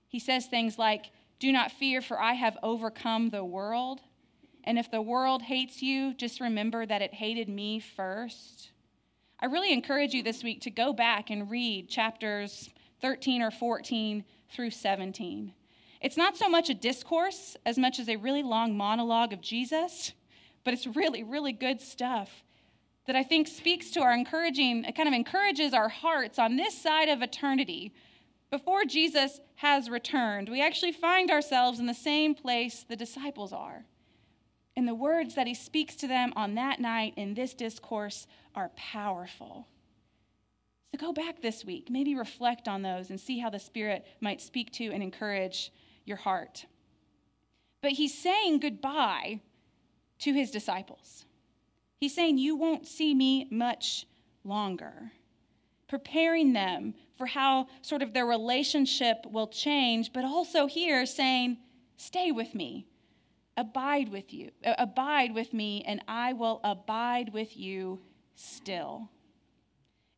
He 0.08 0.18
says 0.18 0.46
things 0.46 0.80
like, 0.80 1.12
Do 1.38 1.52
not 1.52 1.70
fear, 1.70 2.02
for 2.02 2.20
I 2.20 2.32
have 2.32 2.58
overcome 2.64 3.30
the 3.30 3.44
world. 3.44 4.00
And 4.64 4.78
if 4.78 4.90
the 4.90 5.02
world 5.02 5.42
hates 5.42 5.83
you, 5.83 6.14
just 6.14 6.40
remember 6.40 6.85
that 6.87 7.02
it 7.02 7.14
hated 7.14 7.49
me 7.49 7.80
first. 7.80 8.71
I 9.38 9.47
really 9.47 9.73
encourage 9.73 10.14
you 10.14 10.23
this 10.23 10.42
week 10.42 10.62
to 10.62 10.71
go 10.71 10.92
back 10.92 11.30
and 11.30 11.50
read 11.50 11.88
chapters 11.88 12.71
13 13.00 13.42
or 13.42 13.50
14 13.50 14.25
through 14.50 14.71
17. 14.71 15.52
It's 16.00 16.16
not 16.16 16.37
so 16.37 16.49
much 16.49 16.71
a 16.71 16.75
discourse 16.75 17.56
as 17.66 17.78
much 17.78 17.99
as 17.99 18.09
a 18.09 18.16
really 18.16 18.42
long 18.42 18.76
monologue 18.76 19.33
of 19.33 19.40
Jesus, 19.40 20.12
but 20.64 20.75
it's 20.75 20.87
really, 20.87 21.23
really 21.23 21.52
good 21.52 21.80
stuff 21.80 22.42
that 23.06 23.16
I 23.16 23.23
think 23.23 23.49
speaks 23.49 23.90
to 23.92 24.00
our 24.00 24.14
encouraging, 24.14 24.85
it 24.85 24.97
kind 24.97 25.09
of 25.09 25.14
encourages 25.14 25.75
our 25.75 25.88
hearts 25.88 26.38
on 26.38 26.56
this 26.56 26.76
side 26.76 27.09
of 27.09 27.21
eternity. 27.21 27.92
Before 28.50 28.85
Jesus 28.85 29.40
has 29.56 29.90
returned, 29.90 30.49
we 30.49 30.62
actually 30.62 30.92
find 30.92 31.30
ourselves 31.30 31.80
in 31.80 31.87
the 31.87 31.94
same 31.94 32.35
place 32.35 32.85
the 32.88 32.97
disciples 32.97 33.52
are. 33.52 33.85
And 34.76 34.88
the 34.88 34.95
words 34.95 35.35
that 35.37 35.47
he 35.47 35.54
speaks 35.54 35.95
to 35.97 36.09
them 36.09 36.33
on 36.35 36.54
that 36.57 36.81
night 36.81 37.14
in 37.16 37.35
this 37.35 37.54
discourse 37.54 38.26
are 38.54 38.71
powerful. 38.76 39.69
So 40.93 40.99
go 40.99 41.12
back 41.12 41.43
this 41.43 41.64
week, 41.64 41.90
maybe 41.90 42.14
reflect 42.14 42.66
on 42.66 42.83
those 42.83 43.11
and 43.11 43.21
see 43.21 43.38
how 43.38 43.50
the 43.50 43.59
Spirit 43.59 44.04
might 44.21 44.40
speak 44.40 44.73
to 44.73 44.87
and 44.87 45.02
encourage 45.02 45.73
your 46.04 46.16
heart. 46.16 46.66
But 47.83 47.93
he's 47.93 48.16
saying 48.16 48.61
goodbye 48.61 49.40
to 50.21 50.33
his 50.33 50.50
disciples. 50.50 51.25
He's 52.00 52.14
saying, 52.14 52.38
You 52.38 52.57
won't 52.57 52.87
see 52.87 53.14
me 53.14 53.47
much 53.50 54.07
longer, 54.43 55.12
preparing 55.88 56.52
them 56.52 56.95
for 57.16 57.26
how 57.26 57.69
sort 57.83 58.02
of 58.02 58.12
their 58.12 58.26
relationship 58.26 59.25
will 59.31 59.49
change, 59.49 60.12
but 60.12 60.25
also 60.25 60.66
here 60.66 61.07
saying, 61.07 61.59
Stay 61.97 62.33
with 62.33 62.54
me 62.54 62.87
abide 63.56 64.11
with 64.11 64.32
you, 64.32 64.50
uh, 64.64 64.75
abide 64.78 65.34
with 65.34 65.52
me, 65.52 65.82
and 65.87 66.02
I 66.08 66.32
will 66.32 66.61
abide 66.64 67.32
with 67.32 67.56
you 67.56 68.00
still. 68.34 69.11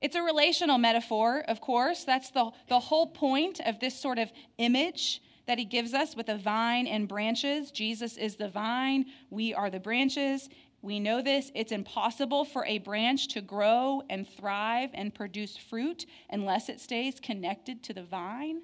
It's 0.00 0.16
a 0.16 0.22
relational 0.22 0.78
metaphor, 0.78 1.44
of 1.48 1.60
course. 1.60 2.04
That's 2.04 2.30
the, 2.30 2.50
the 2.68 2.80
whole 2.80 3.08
point 3.08 3.60
of 3.60 3.80
this 3.80 3.98
sort 3.98 4.18
of 4.18 4.30
image 4.58 5.22
that 5.46 5.58
he 5.58 5.64
gives 5.64 5.94
us 5.94 6.16
with 6.16 6.28
a 6.28 6.36
vine 6.36 6.86
and 6.86 7.08
branches. 7.08 7.70
Jesus 7.70 8.16
is 8.16 8.36
the 8.36 8.48
vine, 8.48 9.06
we 9.30 9.54
are 9.54 9.70
the 9.70 9.80
branches. 9.80 10.48
We 10.82 11.00
know 11.00 11.20
this. 11.20 11.50
It's 11.54 11.72
impossible 11.72 12.44
for 12.44 12.64
a 12.64 12.78
branch 12.78 13.28
to 13.28 13.40
grow 13.40 14.02
and 14.08 14.28
thrive 14.28 14.90
and 14.94 15.12
produce 15.12 15.56
fruit 15.56 16.06
unless 16.30 16.68
it 16.68 16.80
stays 16.80 17.18
connected 17.18 17.82
to 17.84 17.92
the 17.92 18.04
vine, 18.04 18.60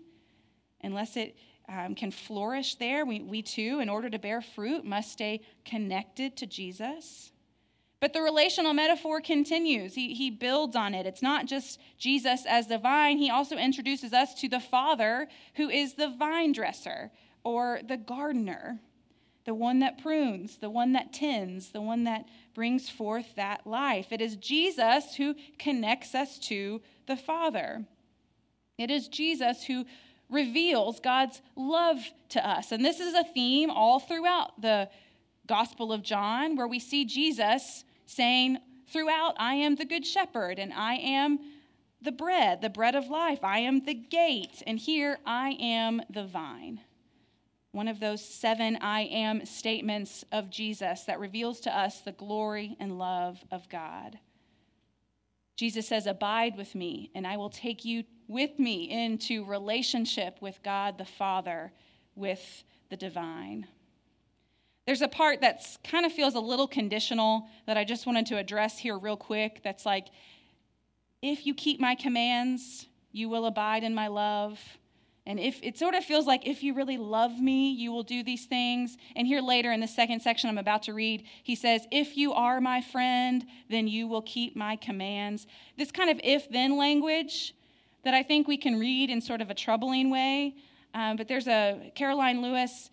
unless 0.85 1.17
it 1.17 1.37
um, 1.73 1.95
can 1.95 2.11
flourish 2.11 2.75
there. 2.77 3.05
We, 3.05 3.21
we 3.21 3.43
too, 3.43 3.81
in 3.81 3.89
order 3.89 4.11
to 4.11 4.19
bear 4.19 4.41
fruit, 4.41 4.85
must 4.85 5.13
stay 5.13 5.41
connected 5.65 6.37
to 6.39 6.47
Jesus. 6.47 7.33
But 8.01 8.13
the 8.13 8.21
relational 8.21 8.75
metaphor 8.75 9.21
continues. 9.21 9.95
He, 9.95 10.13
he 10.15 10.31
builds 10.31 10.75
on 10.75 10.93
it. 10.93 11.07
It's 11.07 11.23
not 11.23 11.47
just 11.47 11.81
Jesus 11.99 12.45
as 12.47 12.67
the 12.67 12.79
vine, 12.79 13.17
he 13.19 13.31
also 13.31 13.57
introduces 13.57 14.13
us 14.13 14.35
to 14.41 14.49
the 14.49 14.59
Father, 14.59 15.29
who 15.55 15.71
is 15.71 15.95
the 15.95 16.09
vine 16.09 16.53
dresser 16.53 17.13
or 17.45 17.81
the 17.87 17.97
gardener, 17.97 18.81
the 19.45 19.55
one 19.55 19.79
that 19.81 20.03
prunes, 20.03 20.59
the 20.59 20.71
one 20.71 20.93
that 20.95 21.13
tends, 21.13 21.71
the 21.71 21.81
one 21.81 22.05
that 22.05 22.27
brings 22.55 22.91
forth 22.91 23.37
that 23.37 23.67
life. 23.67 24.09
It 24.11 24.21
is 24.21 24.35
Jesus 24.37 25.15
who 25.15 25.37
connects 25.59 26.15
us 26.15 26.39
to 26.41 26.81
the 27.07 27.17
Father. 27.17 27.85
It 28.79 28.91
is 28.91 29.07
Jesus 29.07 29.63
who 29.63 29.85
reveals 30.33 30.99
God's 31.01 31.41
love 31.55 31.99
to 32.31 32.49
us. 32.49 32.73
And 32.73 32.85
this 32.85 32.99
is 32.99 33.15
a 33.15 33.25
theme 33.25 33.71
all 33.71 34.01
throughout 34.01 34.61
the 34.61 34.89
Gospel 35.47 35.93
of 35.93 36.03
John, 36.03 36.57
where 36.57 36.69
we 36.69 36.79
see 36.79 37.05
Jesus 37.05 37.85
saying, 38.07 38.59
throughout, 38.89 39.35
I 39.39 39.55
am 39.55 39.77
the 39.77 39.85
good 39.85 40.07
shepherd, 40.07 40.59
and 40.59 40.73
I 40.73 40.95
am 40.95 41.39
the 42.01 42.13
bread, 42.13 42.61
the 42.61 42.71
bread 42.71 42.95
of 42.95 43.09
life. 43.09 43.41
I 43.43 43.61
am 43.61 43.85
the 43.85 43.95
gate, 43.95 44.63
and 44.67 44.79
here 44.79 45.19
I 45.25 45.57
am 45.61 46.03
the 46.11 46.25
vine. 46.25 46.81
One 47.73 47.89
of 47.89 48.01
those 48.01 48.23
seven 48.23 48.77
I 48.77 49.03
am 49.03 49.47
statements 49.47 50.25
of 50.31 50.51
Jesus 50.51 51.05
that 51.05 51.21
reveals 51.21 51.61
to 51.61 51.77
us 51.77 52.01
the 52.01 52.13
glory 52.13 52.77
and 52.79 52.99
love 52.99 53.43
of 53.51 53.69
God. 53.71 54.19
Jesus 55.57 55.89
says, 55.89 56.07
Abide 56.07 56.57
with 56.57 56.75
me, 56.75 57.11
and 57.15 57.27
I 57.27 57.37
will 57.37 57.51
take 57.51 57.85
you 57.85 58.05
with 58.33 58.59
me 58.59 58.91
into 58.91 59.45
relationship 59.45 60.39
with 60.41 60.59
God 60.63 60.99
the 60.99 61.05
Father, 61.05 61.73
with 62.17 62.65
the 62.89 62.97
divine. 62.97 63.67
There's 64.87 65.03
a 65.03 65.09
part 65.09 65.41
that 65.43 65.65
kind 65.85 66.05
of 66.05 66.13
feels 66.13 66.35
a 66.35 66.41
little 66.41 66.67
conditional 66.67 67.47
that 67.67 67.77
I 67.77 67.85
just 67.85 68.07
wanted 68.07 68.27
to 68.27 68.39
address 68.39 68.79
here 68.79 68.99
real 68.99 69.17
quick. 69.17 69.61
That's 69.63 69.87
like, 69.87 70.09
if 71.21 71.47
you 71.47 71.55
keep 71.55 71.79
my 71.79 71.95
commands, 71.95 72.87
you 73.13 73.29
will 73.29 73.47
abide 73.47 73.85
in 73.85 73.95
my 73.95 74.09
love. 74.09 74.59
And 75.25 75.39
if 75.39 75.61
it 75.63 75.79
sort 75.79 75.95
of 75.95 76.05
feels 76.05 76.27
like 76.27 76.49
if 76.49 76.65
you 76.65 76.75
really 76.75 76.97
love 76.97 77.39
me, 77.39 77.71
you 77.71 77.93
will 77.93 78.03
do 78.03 78.25
these 78.25 78.47
things. 78.47 78.97
And 79.15 79.25
here 79.25 79.41
later 79.41 79.71
in 79.71 79.79
the 79.79 79.87
second 79.87 80.21
section 80.21 80.51
I'm 80.51 80.59
about 80.59 80.83
to 80.85 80.95
read, 80.95 81.23
he 81.45 81.55
says, 81.55 81.87
If 81.93 82.17
you 82.17 82.33
are 82.33 82.61
my 82.61 82.81
friend, 82.81 83.47
then 83.71 83.87
you 83.87 84.09
will 84.09 84.23
keep 84.23 84.57
my 84.57 84.75
commands. 84.75 85.47
This 85.79 85.93
kind 85.93 86.11
of 86.11 86.21
if 86.25 86.51
then 86.51 86.77
language 86.77 87.55
that 88.05 88.15
I 88.15 88.23
think 88.23 88.49
we 88.49 88.57
can 88.57 88.79
read 88.79 89.11
in 89.11 89.21
sort 89.21 89.41
of 89.41 89.51
a 89.51 89.55
troubling 89.55 90.11
way. 90.11 90.57
Um, 90.95 91.17
but 91.17 91.29
there's 91.29 91.47
a 91.47 91.93
Karoline 91.97 92.43
Lewis, 92.43 92.91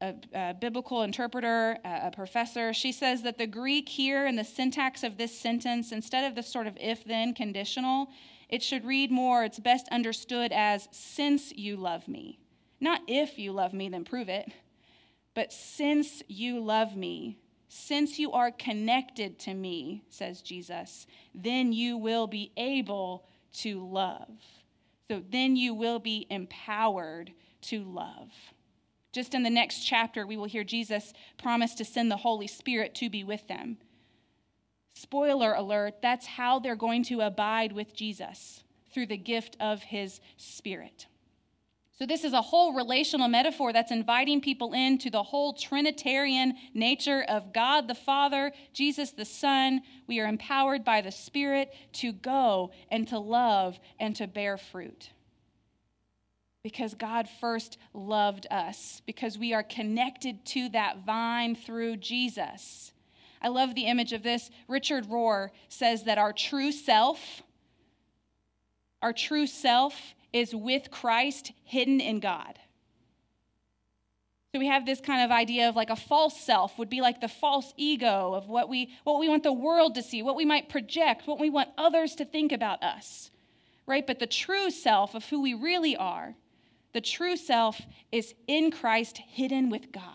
a, 0.00 0.14
a 0.32 0.54
biblical 0.54 1.02
interpreter, 1.02 1.78
a, 1.84 2.06
a 2.06 2.10
professor. 2.10 2.72
She 2.72 2.92
says 2.92 3.22
that 3.22 3.38
the 3.38 3.46
Greek 3.46 3.88
here 3.88 4.26
in 4.26 4.36
the 4.36 4.44
syntax 4.44 5.02
of 5.02 5.16
this 5.16 5.36
sentence, 5.38 5.90
instead 5.92 6.24
of 6.24 6.34
the 6.34 6.42
sort 6.42 6.66
of 6.66 6.76
if 6.80 7.04
then 7.04 7.34
conditional, 7.34 8.08
it 8.48 8.62
should 8.62 8.84
read 8.84 9.10
more, 9.10 9.44
it's 9.44 9.58
best 9.58 9.88
understood 9.90 10.52
as 10.52 10.88
since 10.90 11.52
you 11.52 11.76
love 11.76 12.08
me. 12.08 12.38
Not 12.80 13.00
if 13.08 13.38
you 13.38 13.52
love 13.52 13.74
me, 13.74 13.88
then 13.88 14.04
prove 14.04 14.28
it, 14.28 14.50
but 15.34 15.52
since 15.52 16.22
you 16.28 16.60
love 16.60 16.96
me, 16.96 17.38
since 17.68 18.18
you 18.18 18.32
are 18.32 18.50
connected 18.50 19.38
to 19.40 19.52
me, 19.52 20.04
says 20.08 20.40
Jesus, 20.40 21.06
then 21.34 21.72
you 21.72 21.98
will 21.98 22.26
be 22.26 22.52
able 22.56 23.26
to 23.62 23.84
love. 23.86 24.28
So 25.10 25.22
then 25.30 25.56
you 25.56 25.74
will 25.74 25.98
be 25.98 26.26
empowered 26.30 27.32
to 27.62 27.82
love. 27.82 28.30
Just 29.12 29.34
in 29.34 29.42
the 29.42 29.50
next 29.50 29.84
chapter, 29.84 30.26
we 30.26 30.36
will 30.36 30.44
hear 30.44 30.64
Jesus 30.64 31.12
promise 31.38 31.74
to 31.76 31.84
send 31.84 32.10
the 32.10 32.16
Holy 32.16 32.46
Spirit 32.46 32.94
to 32.96 33.08
be 33.08 33.24
with 33.24 33.46
them. 33.48 33.78
Spoiler 34.92 35.54
alert, 35.54 36.02
that's 36.02 36.26
how 36.26 36.58
they're 36.58 36.76
going 36.76 37.04
to 37.04 37.20
abide 37.20 37.72
with 37.72 37.94
Jesus 37.94 38.64
through 38.92 39.06
the 39.06 39.16
gift 39.16 39.56
of 39.60 39.82
his 39.82 40.20
Spirit. 40.36 41.06
So, 41.98 42.06
this 42.06 42.22
is 42.22 42.32
a 42.32 42.40
whole 42.40 42.74
relational 42.74 43.26
metaphor 43.26 43.72
that's 43.72 43.90
inviting 43.90 44.40
people 44.40 44.72
into 44.72 45.10
the 45.10 45.24
whole 45.24 45.52
Trinitarian 45.52 46.54
nature 46.72 47.24
of 47.28 47.52
God 47.52 47.88
the 47.88 47.94
Father, 47.94 48.52
Jesus 48.72 49.10
the 49.10 49.24
Son. 49.24 49.82
We 50.06 50.20
are 50.20 50.28
empowered 50.28 50.84
by 50.84 51.00
the 51.00 51.10
Spirit 51.10 51.74
to 51.94 52.12
go 52.12 52.70
and 52.88 53.08
to 53.08 53.18
love 53.18 53.80
and 53.98 54.14
to 54.14 54.28
bear 54.28 54.56
fruit. 54.56 55.10
Because 56.62 56.94
God 56.94 57.28
first 57.40 57.78
loved 57.92 58.46
us, 58.48 59.02
because 59.04 59.36
we 59.36 59.52
are 59.52 59.64
connected 59.64 60.44
to 60.46 60.68
that 60.68 61.04
vine 61.04 61.56
through 61.56 61.96
Jesus. 61.96 62.92
I 63.42 63.48
love 63.48 63.74
the 63.74 63.86
image 63.86 64.12
of 64.12 64.22
this. 64.22 64.50
Richard 64.68 65.06
Rohr 65.08 65.50
says 65.68 66.04
that 66.04 66.18
our 66.18 66.32
true 66.32 66.70
self, 66.70 67.42
our 69.02 69.12
true 69.12 69.48
self 69.48 70.14
is 70.32 70.54
with 70.54 70.90
Christ 70.90 71.52
hidden 71.64 72.00
in 72.00 72.20
God. 72.20 72.58
So 74.52 74.58
we 74.58 74.66
have 74.68 74.86
this 74.86 75.00
kind 75.00 75.22
of 75.22 75.30
idea 75.30 75.68
of 75.68 75.76
like 75.76 75.90
a 75.90 75.96
false 75.96 76.40
self 76.40 76.78
would 76.78 76.88
be 76.88 77.02
like 77.02 77.20
the 77.20 77.28
false 77.28 77.72
ego 77.76 78.32
of 78.32 78.48
what 78.48 78.68
we 78.68 78.90
what 79.04 79.20
we 79.20 79.28
want 79.28 79.42
the 79.42 79.52
world 79.52 79.94
to 79.96 80.02
see, 80.02 80.22
what 80.22 80.36
we 80.36 80.46
might 80.46 80.70
project, 80.70 81.26
what 81.26 81.38
we 81.38 81.50
want 81.50 81.68
others 81.76 82.14
to 82.16 82.24
think 82.24 82.52
about 82.52 82.82
us. 82.82 83.30
Right? 83.86 84.06
But 84.06 84.18
the 84.18 84.26
true 84.26 84.70
self 84.70 85.14
of 85.14 85.24
who 85.26 85.42
we 85.42 85.54
really 85.54 85.96
are, 85.96 86.34
the 86.92 87.00
true 87.00 87.36
self 87.36 87.80
is 88.10 88.34
in 88.46 88.70
Christ 88.70 89.18
hidden 89.18 89.70
with 89.70 89.92
God. 89.92 90.12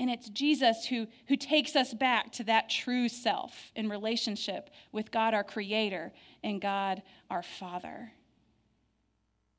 And 0.00 0.10
it's 0.10 0.28
Jesus 0.28 0.86
who, 0.86 1.06
who 1.28 1.36
takes 1.36 1.76
us 1.76 1.94
back 1.94 2.32
to 2.32 2.44
that 2.44 2.68
true 2.68 3.08
self 3.08 3.72
in 3.74 3.88
relationship 3.88 4.70
with 4.92 5.10
God 5.10 5.34
our 5.34 5.44
Creator 5.44 6.12
and 6.42 6.60
God 6.60 7.02
our 7.30 7.42
Father. 7.42 8.12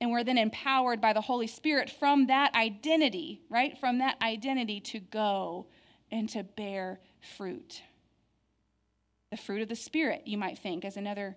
And 0.06 0.12
we're 0.12 0.24
then 0.24 0.38
empowered 0.38 1.02
by 1.02 1.14
the 1.14 1.22
Holy 1.22 1.48
Spirit 1.48 1.90
from 1.90 2.28
that 2.28 2.54
identity, 2.54 3.42
right? 3.50 3.76
From 3.76 3.98
that 3.98 4.22
identity 4.22 4.80
to 4.82 5.00
go 5.00 5.66
and 6.12 6.30
to 6.30 6.44
bear 6.44 7.00
fruit. 7.36 7.82
The 9.32 9.38
fruit 9.38 9.64
of 9.64 9.68
the 9.68 9.76
Spirit, 9.76 10.22
you 10.26 10.38
might 10.38 10.60
think, 10.60 10.86
as 10.86 10.96
another, 10.96 11.36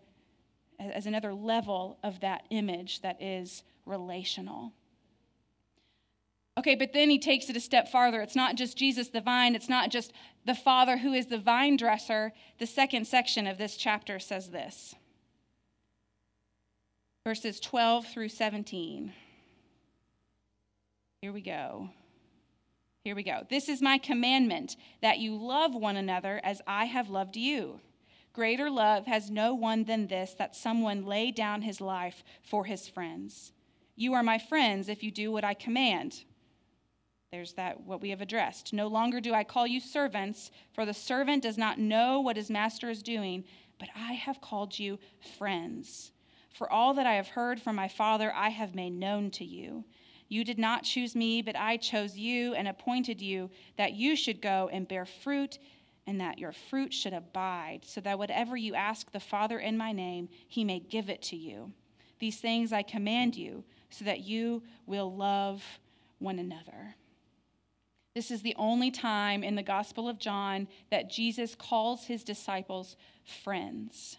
as 0.78 1.06
another 1.06 1.32
level 1.32 1.98
of 2.04 2.20
that 2.20 2.42
image 2.50 3.00
that 3.00 3.22
is 3.22 3.62
relational. 3.86 4.74
Okay, 6.58 6.74
but 6.74 6.92
then 6.92 7.08
he 7.08 7.18
takes 7.18 7.48
it 7.48 7.56
a 7.56 7.60
step 7.60 7.88
farther. 7.88 8.20
It's 8.20 8.36
not 8.36 8.56
just 8.56 8.76
Jesus 8.76 9.08
the 9.08 9.22
vine, 9.22 9.54
it's 9.54 9.70
not 9.70 9.88
just 9.88 10.12
the 10.44 10.54
Father 10.54 10.98
who 10.98 11.14
is 11.14 11.28
the 11.28 11.38
vine 11.38 11.78
dresser. 11.78 12.34
The 12.58 12.66
second 12.66 13.06
section 13.06 13.46
of 13.46 13.56
this 13.56 13.78
chapter 13.78 14.18
says 14.18 14.50
this 14.50 14.94
verses 17.28 17.60
12 17.60 18.06
through 18.06 18.30
17. 18.30 19.12
Here 21.20 21.30
we 21.30 21.42
go. 21.42 21.90
Here 23.04 23.14
we 23.14 23.22
go. 23.22 23.42
This 23.50 23.68
is 23.68 23.82
my 23.82 23.98
commandment 23.98 24.76
that 25.02 25.18
you 25.18 25.36
love 25.36 25.74
one 25.74 25.98
another 25.98 26.40
as 26.42 26.62
I 26.66 26.86
have 26.86 27.10
loved 27.10 27.36
you. 27.36 27.80
Greater 28.32 28.70
love 28.70 29.04
has 29.04 29.30
no 29.30 29.52
one 29.52 29.84
than 29.84 30.06
this 30.06 30.32
that 30.38 30.56
someone 30.56 31.04
lay 31.04 31.30
down 31.30 31.60
his 31.60 31.82
life 31.82 32.24
for 32.40 32.64
his 32.64 32.88
friends. 32.88 33.52
You 33.94 34.14
are 34.14 34.22
my 34.22 34.38
friends 34.38 34.88
if 34.88 35.02
you 35.02 35.10
do 35.10 35.30
what 35.30 35.44
I 35.44 35.52
command. 35.52 36.24
There's 37.30 37.52
that 37.52 37.82
what 37.82 38.00
we 38.00 38.08
have 38.08 38.22
addressed. 38.22 38.72
No 38.72 38.86
longer 38.86 39.20
do 39.20 39.34
I 39.34 39.44
call 39.44 39.66
you 39.66 39.80
servants, 39.80 40.50
for 40.72 40.86
the 40.86 40.94
servant 40.94 41.42
does 41.42 41.58
not 41.58 41.78
know 41.78 42.22
what 42.22 42.38
his 42.38 42.48
master 42.48 42.88
is 42.88 43.02
doing, 43.02 43.44
but 43.78 43.90
I 43.94 44.14
have 44.14 44.40
called 44.40 44.78
you 44.78 44.98
friends. 45.36 46.12
For 46.58 46.70
all 46.72 46.92
that 46.94 47.06
I 47.06 47.14
have 47.14 47.28
heard 47.28 47.62
from 47.62 47.76
my 47.76 47.86
Father, 47.86 48.32
I 48.34 48.48
have 48.48 48.74
made 48.74 48.92
known 48.92 49.30
to 49.30 49.44
you. 49.44 49.84
You 50.28 50.42
did 50.42 50.58
not 50.58 50.82
choose 50.82 51.14
me, 51.14 51.40
but 51.40 51.54
I 51.54 51.76
chose 51.76 52.18
you 52.18 52.52
and 52.54 52.66
appointed 52.66 53.22
you 53.22 53.48
that 53.76 53.92
you 53.92 54.16
should 54.16 54.42
go 54.42 54.68
and 54.72 54.88
bear 54.88 55.06
fruit, 55.06 55.60
and 56.04 56.20
that 56.20 56.40
your 56.40 56.50
fruit 56.50 56.92
should 56.92 57.12
abide, 57.12 57.84
so 57.84 58.00
that 58.00 58.18
whatever 58.18 58.56
you 58.56 58.74
ask 58.74 59.12
the 59.12 59.20
Father 59.20 59.60
in 59.60 59.78
my 59.78 59.92
name, 59.92 60.28
he 60.48 60.64
may 60.64 60.80
give 60.80 61.08
it 61.08 61.22
to 61.22 61.36
you. 61.36 61.72
These 62.18 62.38
things 62.40 62.72
I 62.72 62.82
command 62.82 63.36
you, 63.36 63.62
so 63.90 64.04
that 64.04 64.22
you 64.22 64.64
will 64.84 65.14
love 65.14 65.62
one 66.18 66.40
another. 66.40 66.96
This 68.16 68.32
is 68.32 68.42
the 68.42 68.56
only 68.56 68.90
time 68.90 69.44
in 69.44 69.54
the 69.54 69.62
Gospel 69.62 70.08
of 70.08 70.18
John 70.18 70.66
that 70.90 71.08
Jesus 71.08 71.54
calls 71.54 72.06
his 72.06 72.24
disciples 72.24 72.96
friends. 73.44 74.16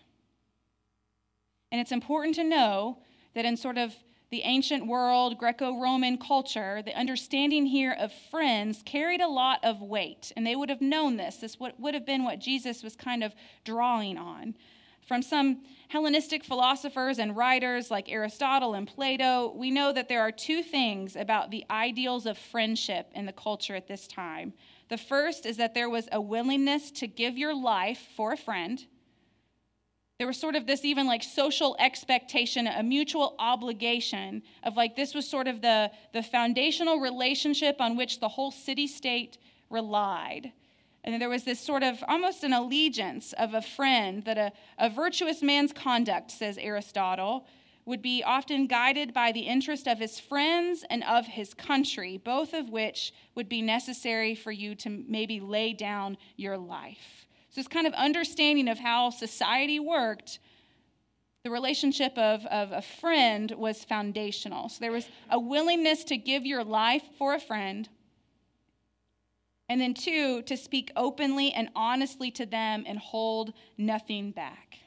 And 1.72 1.80
it's 1.80 1.92
important 1.92 2.36
to 2.36 2.44
know 2.44 3.00
that 3.36 3.46
in 3.46 3.58
sort 3.58 3.78
of 3.78 3.96
the 4.32 4.42
ancient 4.42 4.86
world, 4.86 5.38
Greco 5.38 5.80
Roman 5.80 6.18
culture, 6.18 6.82
the 6.84 6.96
understanding 6.96 7.66
here 7.66 7.96
of 8.00 8.12
friends 8.30 8.84
carried 8.86 9.22
a 9.22 9.28
lot 9.28 9.60
of 9.64 9.82
weight. 9.82 10.32
And 10.36 10.46
they 10.46 10.56
would 10.56 10.70
have 10.70 10.82
known 10.82 11.18
this. 11.18 11.38
This 11.38 11.58
would 11.60 11.94
have 11.94 12.06
been 12.06 12.24
what 12.24 12.40
Jesus 12.40 12.84
was 12.84 12.96
kind 12.96 13.24
of 13.24 13.34
drawing 13.64 14.18
on. 14.18 14.56
From 15.08 15.24
some 15.24 15.64
Hellenistic 15.88 16.44
philosophers 16.44 17.18
and 17.18 17.36
writers 17.36 17.90
like 17.90 18.12
Aristotle 18.12 18.76
and 18.76 18.88
Plato, 18.88 19.52
we 19.56 19.72
know 19.72 19.92
that 19.92 20.08
there 20.08 20.22
are 20.22 20.32
two 20.32 20.62
things 20.62 21.16
about 21.16 21.50
the 21.50 21.66
ideals 21.72 22.28
of 22.28 22.38
friendship 22.38 23.10
in 23.16 23.26
the 23.26 23.34
culture 23.34 23.74
at 23.74 23.88
this 23.88 24.08
time. 24.08 24.54
The 24.90 24.98
first 24.98 25.48
is 25.48 25.58
that 25.58 25.74
there 25.74 25.90
was 25.90 26.08
a 26.12 26.22
willingness 26.22 26.92
to 26.92 27.08
give 27.08 27.40
your 27.40 27.56
life 27.56 28.08
for 28.16 28.34
a 28.34 28.38
friend. 28.38 28.86
There 30.20 30.28
was 30.28 30.38
sort 30.38 30.58
of 30.58 30.68
this 30.68 30.84
even 30.84 31.08
like 31.08 31.24
social 31.24 31.78
expectation, 31.80 32.68
a 32.68 32.84
mutual 32.84 33.36
obligation 33.40 34.44
of 34.64 34.76
like 34.76 34.98
this 34.98 35.16
was 35.16 35.26
sort 35.26 35.48
of 35.48 35.62
the, 35.62 35.92
the 36.12 36.22
foundational 36.22 37.00
relationship 37.00 37.78
on 37.80 37.96
which 37.96 38.20
the 38.20 38.28
whole 38.28 38.52
city 38.52 38.86
state 38.86 39.38
relied. 39.70 40.52
And 41.06 41.22
there 41.22 41.30
was 41.30 41.46
this 41.46 41.62
sort 41.62 41.84
of 41.84 42.04
almost 42.06 42.44
an 42.44 42.52
allegiance 42.52 43.32
of 43.32 43.54
a 43.54 43.62
friend 43.62 44.22
that 44.26 44.38
a, 44.38 44.52
a 44.78 44.90
virtuous 44.90 45.42
man's 45.42 45.72
conduct, 45.72 46.32
says 46.32 46.58
Aristotle, 46.58 47.46
would 47.86 48.02
be 48.02 48.22
often 48.22 48.68
guided 48.68 49.14
by 49.14 49.32
the 49.32 49.40
interest 49.40 49.88
of 49.88 50.00
his 50.00 50.20
friends 50.20 50.84
and 50.90 51.02
of 51.06 51.28
his 51.28 51.54
country, 51.54 52.18
both 52.18 52.54
of 52.54 52.70
which 52.70 53.14
would 53.36 53.48
be 53.48 53.62
necessary 53.62 54.36
for 54.36 54.52
you 54.52 54.76
to 54.76 54.90
maybe 55.08 55.40
lay 55.40 55.72
down 55.72 56.18
your 56.36 56.58
life. 56.58 57.26
This 57.60 57.68
kind 57.68 57.86
of 57.86 57.94
understanding 57.96 58.70
of 58.70 58.80
how 58.80 59.10
society 59.10 59.82
worked, 59.82 60.40
the 61.44 61.52
relationship 61.52 62.18
of, 62.18 62.46
of 62.46 62.72
a 62.72 62.82
friend 62.82 63.52
was 63.52 63.84
foundational. 63.84 64.70
So, 64.70 64.78
there 64.80 64.94
was 64.94 65.10
a 65.30 65.38
willingness 65.38 66.06
to 66.06 66.16
give 66.16 66.46
your 66.46 66.64
life 66.64 67.04
for 67.18 67.34
a 67.34 67.40
friend 67.42 67.90
and 69.68 69.82
then, 69.82 69.94
two, 69.94 70.42
to 70.44 70.56
speak 70.56 70.94
openly 70.96 71.52
and 71.52 71.68
honestly 71.76 72.32
to 72.32 72.46
them 72.46 72.86
and 72.88 72.98
hold 72.98 73.52
nothing 73.78 74.32
back. 74.32 74.78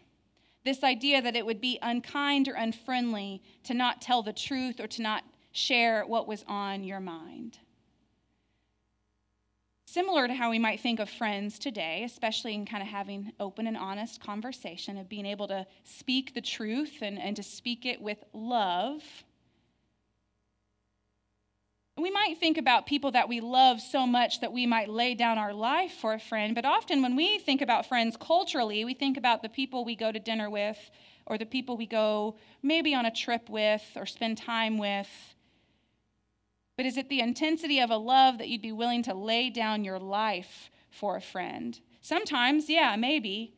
This 0.64 0.82
idea 0.82 1.20
that 1.20 1.36
it 1.36 1.44
would 1.44 1.60
be 1.60 1.78
unkind 1.82 2.48
or 2.48 2.54
unfriendly 2.54 3.42
to 3.64 3.74
not 3.74 4.00
tell 4.00 4.22
the 4.22 4.32
truth 4.32 4.80
or 4.80 4.86
to 4.86 5.02
not 5.02 5.24
share 5.52 6.06
what 6.06 6.26
was 6.26 6.42
on 6.48 6.84
your 6.84 7.00
mind. 7.00 7.58
Similar 9.92 10.26
to 10.26 10.32
how 10.32 10.48
we 10.48 10.58
might 10.58 10.80
think 10.80 11.00
of 11.00 11.10
friends 11.10 11.58
today, 11.58 12.02
especially 12.04 12.54
in 12.54 12.64
kind 12.64 12.82
of 12.82 12.88
having 12.88 13.32
open 13.38 13.66
and 13.66 13.76
honest 13.76 14.22
conversation, 14.22 14.96
of 14.96 15.06
being 15.06 15.26
able 15.26 15.48
to 15.48 15.66
speak 15.84 16.32
the 16.32 16.40
truth 16.40 17.02
and, 17.02 17.18
and 17.18 17.36
to 17.36 17.42
speak 17.42 17.84
it 17.84 18.00
with 18.00 18.24
love 18.32 19.02
we 21.98 22.10
might 22.10 22.38
think 22.38 22.58
about 22.58 22.86
people 22.86 23.12
that 23.12 23.28
we 23.28 23.40
love 23.40 23.80
so 23.80 24.06
much 24.06 24.40
that 24.40 24.52
we 24.52 24.66
might 24.66 24.88
lay 24.88 25.14
down 25.14 25.38
our 25.38 25.52
life 25.52 25.92
for 25.92 26.14
a 26.14 26.18
friend, 26.18 26.54
but 26.54 26.64
often 26.64 27.02
when 27.02 27.14
we 27.14 27.38
think 27.38 27.60
about 27.60 27.86
friends 27.86 28.16
culturally, 28.16 28.84
we 28.84 28.94
think 28.94 29.16
about 29.16 29.42
the 29.42 29.48
people 29.48 29.84
we 29.84 29.94
go 29.94 30.10
to 30.10 30.18
dinner 30.18 30.48
with 30.48 30.78
or 31.26 31.38
the 31.38 31.46
people 31.46 31.76
we 31.76 31.86
go 31.86 32.36
maybe 32.62 32.94
on 32.94 33.06
a 33.06 33.10
trip 33.10 33.48
with 33.48 33.84
or 33.94 34.06
spend 34.06 34.38
time 34.38 34.78
with. 34.78 35.08
But 36.76 36.86
is 36.86 36.96
it 36.96 37.08
the 37.08 37.20
intensity 37.20 37.80
of 37.80 37.90
a 37.90 37.96
love 37.96 38.38
that 38.38 38.48
you'd 38.48 38.62
be 38.62 38.72
willing 38.72 39.02
to 39.04 39.14
lay 39.14 39.50
down 39.50 39.84
your 39.84 39.98
life 39.98 40.70
for 40.90 41.16
a 41.16 41.20
friend? 41.20 41.78
Sometimes, 42.00 42.68
yeah, 42.68 42.96
maybe. 42.96 43.54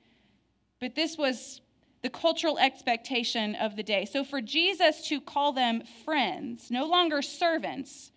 But 0.80 0.94
this 0.94 1.16
was 1.16 1.60
the 2.02 2.10
cultural 2.10 2.58
expectation 2.58 3.54
of 3.54 3.76
the 3.76 3.82
day. 3.82 4.04
So 4.04 4.24
for 4.24 4.40
Jesus 4.40 5.06
to 5.08 5.20
call 5.20 5.52
them 5.52 5.82
friends, 6.04 6.70
no 6.70 6.84
longer 6.84 7.22
servants, 7.22 8.10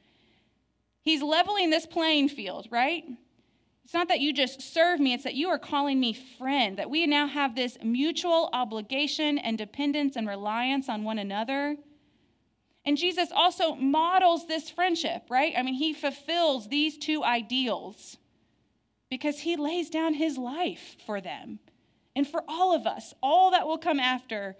He's 1.07 1.23
leveling 1.23 1.69
this 1.69 1.85
playing 1.85 2.27
field, 2.27 2.67
right? 2.69 3.05
It's 3.85 3.93
not 3.93 4.09
that 4.09 4.19
you 4.19 4.33
just 4.33 4.61
serve 4.61 4.99
me, 4.99 5.13
it's 5.13 5.23
that 5.23 5.35
you 5.35 5.47
are 5.47 5.57
calling 5.57 6.01
me 6.01 6.11
friend, 6.11 6.77
that 6.77 6.89
we 6.89 7.07
now 7.07 7.27
have 7.27 7.55
this 7.55 7.77
mutual 7.81 8.49
obligation 8.51 9.37
and 9.37 9.57
dependence 9.57 10.17
and 10.17 10.27
reliance 10.27 10.89
on 10.89 11.05
one 11.05 11.17
another. 11.17 11.77
And 12.87 12.97
Jesus 12.97 13.33
also 13.35 13.75
models 13.75 14.47
this 14.47 14.69
friendship, 14.69 15.23
right? 15.29 15.53
I 15.57 15.61
mean, 15.61 15.73
he 15.73 15.91
fulfills 15.91 16.69
these 16.69 16.97
two 16.97 17.21
ideals 17.21 18.15
because 19.09 19.39
he 19.39 19.57
lays 19.57 19.89
down 19.89 20.13
his 20.13 20.37
life 20.37 20.95
for 21.05 21.19
them 21.19 21.59
and 22.15 22.25
for 22.25 22.45
all 22.47 22.73
of 22.73 22.87
us, 22.87 23.13
all 23.21 23.51
that 23.51 23.67
will 23.67 23.77
come 23.77 23.99
after 23.99 24.55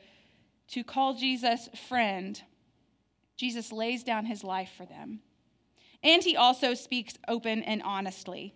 to 0.71 0.83
call 0.83 1.13
Jesus 1.13 1.69
friend. 1.87 2.41
Jesus 3.37 3.71
lays 3.71 4.03
down 4.03 4.25
his 4.25 4.43
life 4.43 4.71
for 4.75 4.85
them. 4.85 5.21
And 6.03 6.21
he 6.21 6.35
also 6.35 6.73
speaks 6.73 7.13
open 7.29 7.63
and 7.63 7.81
honestly. 7.81 8.53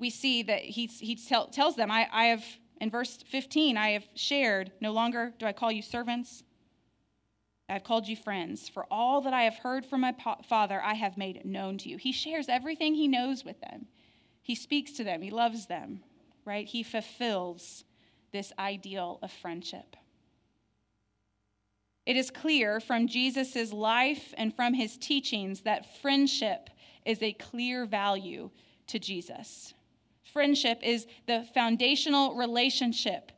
We 0.00 0.10
see 0.10 0.42
that 0.42 0.62
he, 0.62 0.86
he 0.86 1.14
tell, 1.14 1.46
tells 1.46 1.76
them, 1.76 1.88
I, 1.88 2.08
I 2.10 2.24
have, 2.24 2.44
in 2.80 2.90
verse 2.90 3.18
15, 3.28 3.76
I 3.76 3.90
have 3.90 4.08
shared, 4.16 4.72
no 4.80 4.90
longer 4.90 5.32
do 5.38 5.46
I 5.46 5.52
call 5.52 5.70
you 5.70 5.82
servants, 5.82 6.42
I 7.68 7.72
have 7.72 7.84
called 7.84 8.06
you 8.06 8.16
friends. 8.16 8.68
For 8.68 8.86
all 8.90 9.22
that 9.22 9.32
I 9.32 9.42
have 9.42 9.56
heard 9.56 9.86
from 9.86 10.02
my 10.02 10.14
Father, 10.46 10.82
I 10.82 10.94
have 10.94 11.16
made 11.16 11.44
known 11.44 11.78
to 11.78 11.88
you. 11.88 11.96
He 11.96 12.12
shares 12.12 12.48
everything 12.48 12.94
he 12.94 13.08
knows 13.08 13.44
with 13.44 13.60
them. 13.60 13.86
He 14.42 14.54
speaks 14.54 14.92
to 14.92 15.04
them, 15.04 15.22
he 15.22 15.30
loves 15.30 15.66
them, 15.66 16.00
right? 16.44 16.66
He 16.66 16.82
fulfills 16.82 17.84
this 18.32 18.52
ideal 18.58 19.18
of 19.22 19.32
friendship. 19.32 19.96
It 22.04 22.16
is 22.16 22.30
clear 22.30 22.80
from 22.80 23.08
Jesus' 23.08 23.72
life 23.72 24.34
and 24.36 24.54
from 24.54 24.74
his 24.74 24.98
teachings 24.98 25.62
that 25.62 26.00
friendship 26.02 26.68
is 27.06 27.22
a 27.22 27.32
clear 27.32 27.86
value 27.86 28.50
to 28.88 28.98
Jesus. 28.98 29.72
Friendship 30.32 30.80
is 30.82 31.06
the 31.26 31.46
foundational 31.54 32.34
relationship 32.34 33.32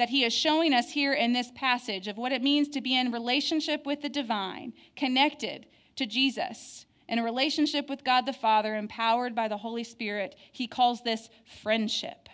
that 0.00 0.08
he 0.08 0.24
is 0.24 0.32
showing 0.32 0.72
us 0.72 0.90
here 0.90 1.12
in 1.12 1.34
this 1.34 1.52
passage 1.54 2.08
of 2.08 2.16
what 2.16 2.32
it 2.32 2.42
means 2.42 2.70
to 2.70 2.80
be 2.80 2.98
in 2.98 3.12
relationship 3.12 3.84
with 3.84 4.00
the 4.00 4.08
divine, 4.08 4.72
connected 4.96 5.66
to 5.94 6.06
Jesus, 6.06 6.86
in 7.06 7.18
a 7.18 7.22
relationship 7.22 7.90
with 7.90 8.02
God 8.02 8.24
the 8.24 8.32
Father, 8.32 8.76
empowered 8.76 9.34
by 9.34 9.46
the 9.46 9.58
Holy 9.58 9.84
Spirit. 9.84 10.36
He 10.52 10.66
calls 10.66 11.02
this 11.02 11.28
friendship, 11.62 12.30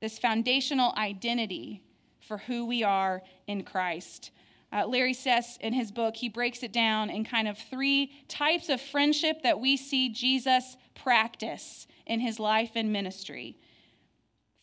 this 0.00 0.18
foundational 0.18 0.92
identity 0.98 1.84
for 2.18 2.38
who 2.38 2.66
we 2.66 2.82
are 2.82 3.22
in 3.46 3.62
Christ. 3.62 4.32
Uh, 4.72 4.84
Larry 4.84 5.14
Sess, 5.14 5.58
in 5.58 5.72
his 5.72 5.92
book, 5.92 6.16
he 6.16 6.28
breaks 6.28 6.64
it 6.64 6.72
down 6.72 7.08
in 7.08 7.24
kind 7.24 7.46
of 7.46 7.56
three 7.56 8.10
types 8.26 8.68
of 8.68 8.80
friendship 8.80 9.42
that 9.44 9.60
we 9.60 9.76
see 9.76 10.08
Jesus 10.08 10.76
practice 10.96 11.86
in 12.04 12.18
his 12.18 12.40
life 12.40 12.72
and 12.74 12.92
ministry. 12.92 13.56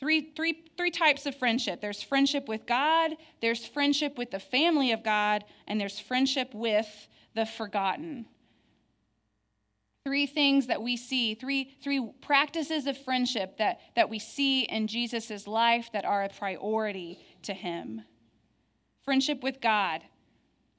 Three, 0.04 0.34
three, 0.36 0.66
three 0.76 0.92
types 0.92 1.26
of 1.26 1.34
friendship 1.34 1.80
there's 1.80 2.04
friendship 2.04 2.50
with 2.50 2.66
God, 2.66 3.12
there's 3.42 3.66
friendship 3.66 4.18
with 4.18 4.32
the 4.32 4.40
family 4.40 4.92
of 4.92 5.02
God, 5.02 5.46
and 5.66 5.80
there's 5.80 5.98
friendship 5.98 6.54
with 6.54 7.08
the 7.36 7.46
forgotten. 7.46 8.26
Three 10.06 10.26
things 10.26 10.68
that 10.68 10.82
we 10.82 10.98
see, 10.98 11.36
three, 11.36 11.74
three 11.82 12.06
practices 12.20 12.86
of 12.86 12.98
friendship 12.98 13.58
that, 13.60 13.80
that 13.96 14.10
we 14.10 14.20
see 14.20 14.64
in 14.64 14.88
Jesus' 14.88 15.48
life 15.48 15.90
that 15.94 16.04
are 16.04 16.24
a 16.26 16.30
priority 16.30 17.18
to 17.44 17.54
him. 17.54 18.02
Friendship 19.06 19.42
with 19.42 19.62
God. 19.62 20.02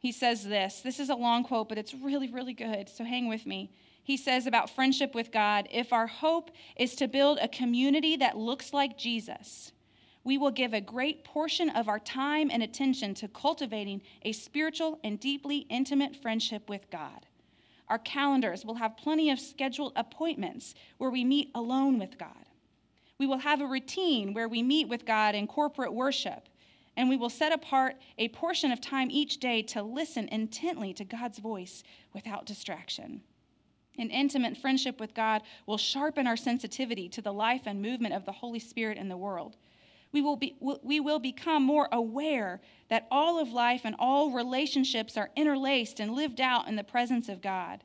He 0.01 0.13
says 0.13 0.45
this. 0.45 0.83
This 0.83 1.01
is 1.01 1.09
a 1.09 1.15
long 1.15 1.45
quote, 1.45 1.71
but 1.71 1.79
it's 1.79 1.95
really, 1.95 2.31
really 2.31 2.53
good. 2.53 2.91
So 2.91 3.05
hang 3.05 3.31
with 3.31 3.47
me 3.47 3.71
he 4.05 4.19
says 4.19 4.47
about 4.47 4.69
friendship 4.69 5.15
with 5.15 5.33
God 5.33 5.67
if 5.73 5.93
our 5.93 6.07
hope 6.07 6.51
is 6.77 6.95
to 6.97 7.09
build 7.09 7.39
a 7.41 7.49
community 7.49 8.17
that 8.19 8.37
looks 8.37 8.75
like 8.75 8.99
Jesus, 8.99 9.73
we 10.23 10.37
will 10.37 10.51
give 10.51 10.75
a 10.75 10.81
great 10.81 11.25
portion 11.25 11.71
of 11.71 11.89
our 11.89 11.99
time 11.99 12.51
and 12.53 12.63
attention 12.63 13.15
to 13.15 13.29
cultivating 13.29 14.03
a 14.23 14.33
spiritual 14.33 15.01
and 15.03 15.19
deeply 15.19 15.67
intimate 15.71 16.15
friendship 16.17 16.69
with 16.69 16.91
God. 16.91 17.27
Our 17.89 17.99
calendars 17.99 18.65
will 18.65 18.75
have 18.75 18.97
plenty 18.97 19.31
of 19.31 19.41
scheduled 19.41 19.95
appointments 19.97 20.75
where 20.99 21.11
we 21.11 21.25
meet 21.25 21.51
alone 21.55 21.99
with 21.99 22.19
God. 22.19 22.47
We 23.19 23.27
will 23.27 23.39
have 23.39 23.63
a 23.63 23.67
routine 23.67 24.35
where 24.35 24.49
we 24.49 24.63
meet 24.63 24.89
with 24.89 25.07
God 25.07 25.35
in 25.35 25.47
corporate 25.47 25.95
worship, 25.95 26.49
and 26.97 27.09
we 27.09 27.17
will 27.17 27.31
set 27.31 27.53
apart 27.53 27.97
a 28.19 28.29
portion 28.29 28.71
of 28.71 28.81
time 28.81 29.11
each 29.11 29.39
day 29.39 29.63
to 29.63 29.83
listen 29.83 30.29
intently 30.29 30.93
to 30.95 31.05
God's 31.05 31.39
voice 31.39 31.83
without 32.13 32.45
distraction. 32.45 33.23
An 33.99 34.11
intimate 34.11 34.57
friendship 34.57 34.99
with 34.99 35.15
God 35.15 35.43
will 35.67 35.79
sharpen 35.79 36.27
our 36.27 36.37
sensitivity 36.37 37.09
to 37.11 37.23
the 37.23 37.33
life 37.33 37.63
and 37.67 37.81
movement 37.81 38.15
of 38.15 38.25
the 38.25 38.33
Holy 38.33 38.59
Spirit 38.59 38.99
in 38.99 39.09
the 39.09 39.17
world. 39.17 39.57
We 40.13 40.23
will, 40.23 40.37
be, 40.37 40.57
we 40.61 41.01
will 41.01 41.19
become 41.19 41.65
more 41.65 41.89
aware 41.91 42.61
that 42.89 43.07
all 43.11 43.41
of 43.41 43.53
life 43.53 43.83
and 43.85 43.97
all 43.99 44.31
relationships 44.31 45.17
are 45.17 45.31
interlaced 45.37 45.99
and 45.99 46.15
lived 46.15 46.41
out 46.41 46.69
in 46.69 46.77
the 46.77 46.85
presence 46.85 47.29
of 47.29 47.41
God. 47.41 47.83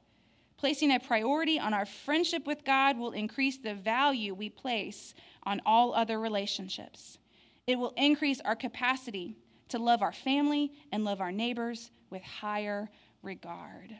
Placing 0.57 0.91
a 0.91 0.99
priority 0.99 1.59
on 1.59 1.73
our 1.73 1.85
friendship 1.85 2.45
with 2.45 2.65
God 2.65 2.97
will 2.97 3.11
increase 3.11 3.57
the 3.57 3.73
value 3.73 4.33
we 4.33 4.49
place 4.49 5.13
on 5.43 5.61
all 5.65 5.93
other 5.93 6.19
relationships. 6.19 7.17
It 7.65 7.79
will 7.79 7.93
increase 7.97 8.41
our 8.41 8.55
capacity 8.55 9.37
to 9.69 9.79
love 9.79 10.01
our 10.01 10.11
family 10.11 10.71
and 10.91 11.05
love 11.05 11.21
our 11.21 11.31
neighbors 11.31 11.91
with 12.09 12.23
higher 12.23 12.89
regard 13.23 13.95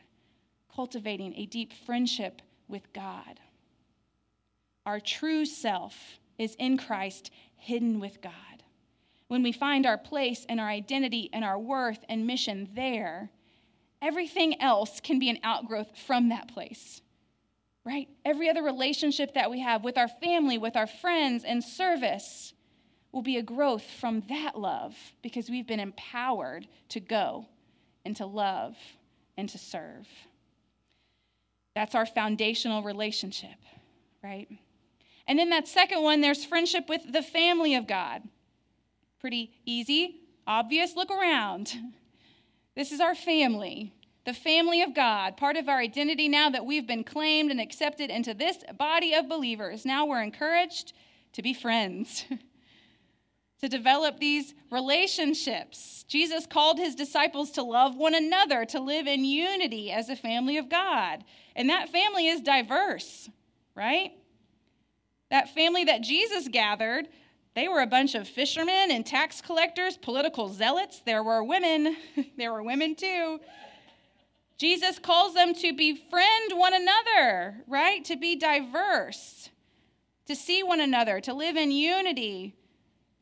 cultivating 0.80 1.34
a 1.36 1.44
deep 1.44 1.74
friendship 1.84 2.40
with 2.66 2.90
God. 2.94 3.38
Our 4.86 4.98
true 4.98 5.44
self 5.44 6.18
is 6.38 6.54
in 6.54 6.78
Christ, 6.78 7.30
hidden 7.58 8.00
with 8.00 8.22
God. 8.22 8.32
When 9.28 9.42
we 9.42 9.52
find 9.52 9.84
our 9.84 9.98
place 9.98 10.46
and 10.48 10.58
our 10.58 10.70
identity 10.70 11.28
and 11.34 11.44
our 11.44 11.58
worth 11.58 12.02
and 12.08 12.26
mission 12.26 12.70
there, 12.74 13.28
everything 14.00 14.58
else 14.58 15.00
can 15.00 15.18
be 15.18 15.28
an 15.28 15.40
outgrowth 15.42 15.98
from 16.06 16.30
that 16.30 16.48
place. 16.48 17.02
Right? 17.84 18.08
Every 18.24 18.48
other 18.48 18.62
relationship 18.62 19.34
that 19.34 19.50
we 19.50 19.60
have 19.60 19.84
with 19.84 19.98
our 19.98 20.08
family, 20.08 20.56
with 20.56 20.76
our 20.76 20.86
friends, 20.86 21.44
and 21.44 21.62
service 21.62 22.54
will 23.12 23.20
be 23.20 23.36
a 23.36 23.42
growth 23.42 23.84
from 23.84 24.22
that 24.30 24.58
love 24.58 24.96
because 25.20 25.50
we've 25.50 25.66
been 25.66 25.78
empowered 25.78 26.66
to 26.88 27.00
go 27.00 27.44
and 28.06 28.16
to 28.16 28.24
love 28.24 28.78
and 29.36 29.46
to 29.50 29.58
serve. 29.58 30.08
That's 31.74 31.94
our 31.94 32.06
foundational 32.06 32.82
relationship, 32.82 33.56
right? 34.22 34.48
And 35.26 35.38
then 35.38 35.50
that 35.50 35.68
second 35.68 36.02
one, 36.02 36.20
there's 36.20 36.44
friendship 36.44 36.88
with 36.88 37.12
the 37.12 37.22
family 37.22 37.74
of 37.74 37.86
God. 37.86 38.22
Pretty 39.20 39.52
easy, 39.64 40.20
obvious. 40.46 40.96
Look 40.96 41.10
around. 41.10 41.72
This 42.76 42.92
is 42.92 43.00
our 43.00 43.16
family, 43.16 43.92
the 44.24 44.32
family 44.32 44.80
of 44.80 44.94
God, 44.94 45.36
part 45.36 45.56
of 45.56 45.68
our 45.68 45.78
identity 45.78 46.28
now 46.28 46.48
that 46.50 46.64
we've 46.64 46.86
been 46.86 47.02
claimed 47.02 47.50
and 47.50 47.60
accepted 47.60 48.10
into 48.10 48.32
this 48.32 48.58
body 48.78 49.12
of 49.12 49.28
believers. 49.28 49.84
Now 49.84 50.06
we're 50.06 50.22
encouraged 50.22 50.92
to 51.32 51.42
be 51.42 51.52
friends. 51.52 52.24
to 53.60 53.68
develop 53.68 54.18
these 54.18 54.54
relationships. 54.70 56.04
Jesus 56.08 56.46
called 56.46 56.78
his 56.78 56.94
disciples 56.94 57.50
to 57.52 57.62
love 57.62 57.96
one 57.96 58.14
another, 58.14 58.64
to 58.66 58.80
live 58.80 59.06
in 59.06 59.24
unity 59.24 59.92
as 59.92 60.08
a 60.08 60.16
family 60.16 60.56
of 60.56 60.70
God. 60.70 61.24
And 61.54 61.68
that 61.68 61.90
family 61.90 62.26
is 62.26 62.40
diverse, 62.40 63.28
right? 63.74 64.12
That 65.30 65.54
family 65.54 65.84
that 65.84 66.00
Jesus 66.00 66.48
gathered, 66.48 67.08
they 67.54 67.68
were 67.68 67.82
a 67.82 67.86
bunch 67.86 68.14
of 68.14 68.26
fishermen 68.26 68.90
and 68.90 69.04
tax 69.04 69.42
collectors, 69.42 69.98
political 69.98 70.48
zealots. 70.48 71.02
There 71.04 71.22
were 71.22 71.44
women, 71.44 71.96
there 72.38 72.52
were 72.52 72.62
women 72.62 72.94
too. 72.94 73.40
Jesus 74.56 74.98
calls 74.98 75.34
them 75.34 75.54
to 75.54 75.72
befriend 75.74 76.52
one 76.54 76.72
another, 76.74 77.62
right? 77.66 78.04
To 78.06 78.16
be 78.16 78.36
diverse, 78.36 79.50
to 80.26 80.34
see 80.34 80.62
one 80.62 80.80
another, 80.80 81.20
to 81.20 81.34
live 81.34 81.56
in 81.56 81.70
unity 81.70 82.54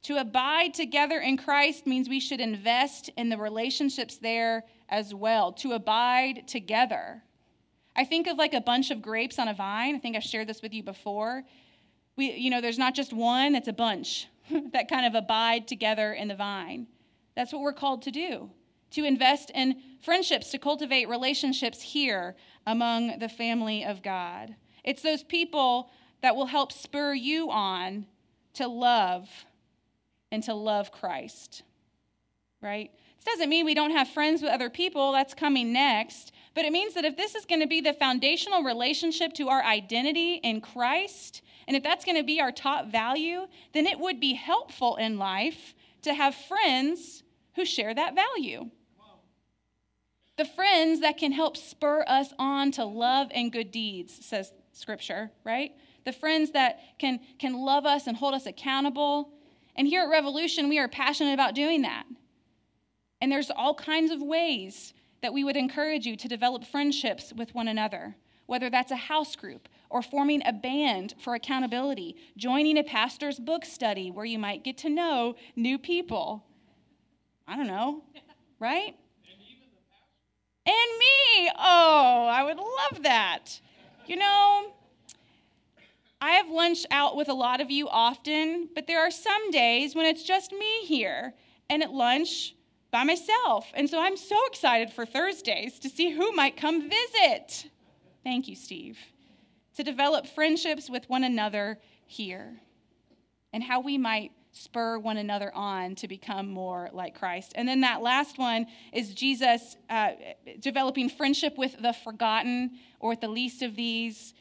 to 0.08 0.16
abide 0.16 0.72
together 0.72 1.18
in 1.18 1.36
Christ 1.36 1.86
means 1.86 2.08
we 2.08 2.18
should 2.18 2.40
invest 2.40 3.10
in 3.18 3.28
the 3.28 3.36
relationships 3.36 4.16
there 4.16 4.64
as 4.88 5.12
well, 5.12 5.52
to 5.52 5.72
abide 5.72 6.48
together. 6.48 7.22
I 7.94 8.06
think 8.06 8.26
of 8.26 8.38
like 8.38 8.54
a 8.54 8.60
bunch 8.62 8.90
of 8.90 9.02
grapes 9.02 9.38
on 9.38 9.48
a 9.48 9.52
vine. 9.54 9.94
I 9.94 9.98
think 9.98 10.16
I've 10.16 10.22
shared 10.22 10.48
this 10.48 10.62
with 10.62 10.72
you 10.72 10.82
before. 10.82 11.44
We, 12.16 12.32
you 12.32 12.48
know, 12.48 12.62
there's 12.62 12.78
not 12.78 12.94
just 12.94 13.12
one, 13.12 13.54
it's 13.54 13.68
a 13.68 13.72
bunch 13.74 14.28
that 14.72 14.88
kind 14.88 15.04
of 15.04 15.14
abide 15.14 15.68
together 15.68 16.14
in 16.14 16.28
the 16.28 16.34
vine. 16.34 16.86
That's 17.36 17.52
what 17.52 17.60
we're 17.60 17.74
called 17.74 18.00
to 18.04 18.10
do 18.10 18.48
to 18.92 19.04
invest 19.04 19.50
in 19.54 19.76
friendships, 20.00 20.50
to 20.52 20.58
cultivate 20.58 21.10
relationships 21.10 21.82
here 21.82 22.34
among 22.66 23.18
the 23.18 23.28
family 23.28 23.84
of 23.84 24.02
God. 24.02 24.56
It's 24.84 25.02
those 25.02 25.22
people 25.22 25.90
that 26.22 26.34
will 26.34 26.46
help 26.46 26.72
spur 26.72 27.12
you 27.12 27.50
on 27.50 28.06
to 28.54 28.68
love 28.68 29.28
and 30.30 30.42
to 30.44 30.54
love 30.54 30.92
Christ, 30.92 31.62
right? 32.62 32.90
This 33.16 33.34
doesn't 33.34 33.48
mean 33.48 33.64
we 33.64 33.74
don't 33.74 33.90
have 33.90 34.08
friends 34.08 34.42
with 34.42 34.50
other 34.50 34.70
people, 34.70 35.12
that's 35.12 35.34
coming 35.34 35.72
next. 35.72 36.32
But 36.54 36.64
it 36.64 36.72
means 36.72 36.94
that 36.94 37.04
if 37.04 37.16
this 37.16 37.34
is 37.34 37.44
going 37.44 37.60
to 37.60 37.66
be 37.66 37.80
the 37.80 37.92
foundational 37.92 38.62
relationship 38.62 39.32
to 39.34 39.48
our 39.48 39.62
identity 39.62 40.34
in 40.36 40.60
Christ, 40.60 41.42
and 41.66 41.76
if 41.76 41.82
that's 41.82 42.04
going 42.04 42.16
to 42.16 42.24
be 42.24 42.40
our 42.40 42.52
top 42.52 42.90
value, 42.90 43.46
then 43.74 43.86
it 43.86 43.98
would 44.00 44.20
be 44.20 44.34
helpful 44.34 44.96
in 44.96 45.18
life 45.18 45.74
to 46.02 46.14
have 46.14 46.34
friends 46.34 47.22
who 47.54 47.64
share 47.64 47.94
that 47.94 48.14
value. 48.14 48.70
The 50.36 50.44
friends 50.44 51.00
that 51.00 51.18
can 51.18 51.32
help 51.32 51.56
spur 51.56 52.04
us 52.06 52.32
on 52.38 52.70
to 52.72 52.84
love 52.84 53.28
and 53.32 53.52
good 53.52 53.72
deeds, 53.72 54.24
says 54.24 54.52
Scripture, 54.72 55.30
right? 55.44 55.72
The 56.04 56.12
friends 56.12 56.52
that 56.52 56.78
can, 56.98 57.20
can 57.38 57.54
love 57.54 57.84
us 57.84 58.06
and 58.06 58.16
hold 58.16 58.34
us 58.34 58.46
accountable 58.46 59.32
and 59.78 59.86
here 59.86 60.02
at 60.02 60.10
Revolution, 60.10 60.68
we 60.68 60.80
are 60.80 60.88
passionate 60.88 61.34
about 61.34 61.54
doing 61.54 61.82
that. 61.82 62.02
And 63.20 63.30
there's 63.30 63.48
all 63.48 63.74
kinds 63.74 64.10
of 64.10 64.20
ways 64.20 64.92
that 65.22 65.32
we 65.32 65.44
would 65.44 65.56
encourage 65.56 66.04
you 66.04 66.16
to 66.16 66.26
develop 66.26 66.64
friendships 66.64 67.32
with 67.32 67.54
one 67.54 67.68
another, 67.68 68.16
whether 68.46 68.70
that's 68.70 68.90
a 68.90 68.96
house 68.96 69.36
group 69.36 69.68
or 69.88 70.02
forming 70.02 70.42
a 70.44 70.52
band 70.52 71.14
for 71.20 71.36
accountability, 71.36 72.16
joining 72.36 72.76
a 72.76 72.82
pastor's 72.82 73.38
book 73.38 73.64
study 73.64 74.10
where 74.10 74.24
you 74.24 74.38
might 74.38 74.64
get 74.64 74.76
to 74.78 74.90
know 74.90 75.36
new 75.54 75.78
people. 75.78 76.44
I 77.46 77.56
don't 77.56 77.68
know, 77.68 78.02
right? 78.58 78.96
And 80.66 80.98
me. 80.98 81.50
Oh, 81.56 82.28
I 82.30 82.42
would 82.42 82.58
love 82.58 83.04
that. 83.04 83.60
You 84.06 84.16
know, 84.16 84.72
I 86.20 86.32
have 86.32 86.50
lunch 86.50 86.84
out 86.90 87.16
with 87.16 87.28
a 87.28 87.34
lot 87.34 87.60
of 87.60 87.70
you 87.70 87.88
often, 87.88 88.68
but 88.74 88.86
there 88.86 89.00
are 89.00 89.10
some 89.10 89.50
days 89.50 89.94
when 89.94 90.06
it's 90.06 90.24
just 90.24 90.52
me 90.52 90.80
here 90.84 91.34
and 91.70 91.82
at 91.82 91.92
lunch 91.92 92.54
by 92.90 93.04
myself. 93.04 93.66
And 93.74 93.88
so 93.88 94.00
I'm 94.00 94.16
so 94.16 94.36
excited 94.46 94.90
for 94.90 95.06
Thursdays 95.06 95.78
to 95.80 95.88
see 95.88 96.10
who 96.10 96.32
might 96.32 96.56
come 96.56 96.90
visit. 96.90 97.70
Thank 98.24 98.48
you, 98.48 98.56
Steve. 98.56 98.98
To 99.76 99.84
develop 99.84 100.26
friendships 100.26 100.90
with 100.90 101.08
one 101.08 101.22
another 101.22 101.78
here 102.06 102.56
and 103.52 103.62
how 103.62 103.80
we 103.80 103.96
might 103.96 104.32
spur 104.50 104.98
one 104.98 105.18
another 105.18 105.54
on 105.54 105.94
to 105.94 106.08
become 106.08 106.48
more 106.48 106.88
like 106.92 107.16
Christ. 107.16 107.52
And 107.54 107.68
then 107.68 107.82
that 107.82 108.02
last 108.02 108.38
one 108.38 108.66
is 108.92 109.14
Jesus 109.14 109.76
uh, 109.88 110.12
developing 110.58 111.08
friendship 111.08 111.56
with 111.56 111.80
the 111.80 111.92
forgotten 111.92 112.72
or 112.98 113.10
with 113.10 113.20
the 113.20 113.28
least 113.28 113.62
of 113.62 113.76
these. 113.76 114.34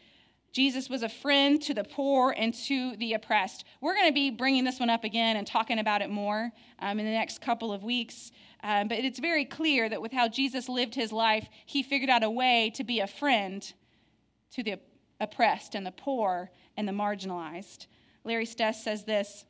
Jesus 0.57 0.89
was 0.89 1.03
a 1.03 1.09
friend 1.09 1.61
to 1.61 1.75
the 1.75 1.83
poor 1.83 2.33
and 2.35 2.51
to 2.51 2.95
the 2.95 3.13
oppressed. 3.13 3.63
We're 3.79 3.93
going 3.93 4.07
to 4.07 4.11
be 4.11 4.31
bringing 4.31 4.63
this 4.63 4.79
one 4.79 4.89
up 4.89 5.03
again 5.03 5.37
and 5.37 5.45
talking 5.45 5.77
about 5.77 6.01
it 6.01 6.09
more 6.09 6.51
um, 6.79 6.99
in 6.99 7.05
the 7.05 7.11
next 7.11 7.41
couple 7.41 7.71
of 7.71 7.83
weeks. 7.83 8.31
Um, 8.63 8.87
but 8.87 8.97
it's 8.97 9.19
very 9.19 9.45
clear 9.45 9.87
that 9.87 10.01
with 10.01 10.11
how 10.11 10.27
Jesus 10.27 10.67
lived 10.67 10.95
his 10.95 11.11
life, 11.11 11.47
he 11.67 11.83
figured 11.83 12.09
out 12.09 12.23
a 12.23 12.29
way 12.31 12.71
to 12.73 12.83
be 12.83 13.01
a 13.01 13.05
friend 13.05 13.71
to 14.53 14.63
the 14.63 14.79
oppressed 15.19 15.75
and 15.75 15.85
the 15.85 15.91
poor 15.91 16.49
and 16.75 16.87
the 16.87 16.91
marginalized. 16.91 17.85
Larry 18.23 18.47
Stess 18.47 18.83
says 18.83 19.03
this 19.03 19.45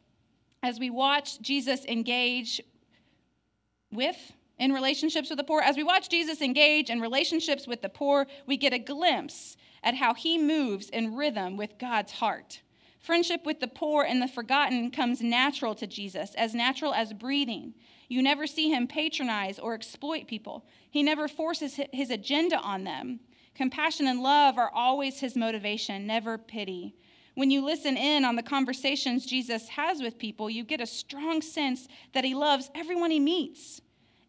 as 0.62 0.78
we 0.78 0.89
watch 0.89 1.39
Jesus 1.39 1.86
engage 1.86 2.60
with 3.93 4.34
in 4.60 4.72
relationships 4.72 5.30
with 5.30 5.38
the 5.38 5.43
poor, 5.43 5.62
as 5.62 5.78
we 5.78 5.84
watch 5.84 6.10
Jesus 6.10 6.41
engage 6.41 6.89
in 6.89 7.00
relationships 7.00 7.67
with 7.67 7.82
the 7.82 7.89
poor, 7.89 8.26
we 8.46 8.58
get 8.58 8.74
a 8.74 8.80
glimpse 8.80 9.56
at 9.84 9.96
how 9.96 10.13
he 10.13 10.38
moves 10.38 10.89
in 10.89 11.15
rhythm 11.15 11.58
with 11.58 11.78
God's 11.78 12.13
heart. 12.13 12.62
Friendship 13.00 13.46
with 13.46 13.60
the 13.60 13.67
poor 13.67 14.04
and 14.04 14.22
the 14.22 14.28
forgotten 14.28 14.91
comes 14.91 15.22
natural 15.22 15.76
to 15.76 15.88
Jesus, 15.88 16.34
as 16.36 16.56
natural 16.56 16.93
as 16.93 17.13
breathing. 17.13 17.74
You 18.10 18.22
never 18.22 18.48
see 18.48 18.70
him 18.70 18.88
patronize 18.88 19.60
or 19.60 19.76
exploit 19.76 20.28
people, 20.28 20.65
he 20.89 21.04
never 21.04 21.28
forces 21.28 21.80
his 21.93 22.10
agenda 22.10 22.60
on 22.60 22.84
them. 22.84 23.20
Compassion 23.54 24.08
and 24.08 24.22
love 24.22 24.58
are 24.58 24.72
always 24.74 25.20
his 25.20 25.36
motivation, 25.36 26.06
never 26.06 26.38
pity. 26.38 26.96
When 27.36 27.52
you 27.52 27.63
listen 27.63 27.98
in 27.98 28.26
on 28.26 28.36
the 28.36 28.43
conversations 28.43 29.26
Jesus 29.26 29.70
has 29.70 30.02
with 30.02 30.17
people, 30.17 30.50
you 30.50 30.63
get 30.63 30.82
a 30.82 30.88
strong 30.88 31.41
sense 31.41 31.88
that 32.13 32.24
he 32.24 32.34
loves 32.34 32.72
everyone 32.74 33.12
he 33.12 33.20
meets. 33.20 33.82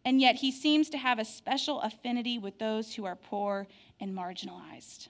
And 0.05 0.21
yet 0.21 0.35
he 0.35 0.51
seems 0.51 0.89
to 0.91 0.97
have 0.97 1.19
a 1.19 1.25
special 1.25 1.81
affinity 1.81 2.37
with 2.37 2.57
those 2.59 2.95
who 2.95 3.05
are 3.05 3.15
poor 3.15 3.67
and 3.99 4.15
marginalized 4.15 5.09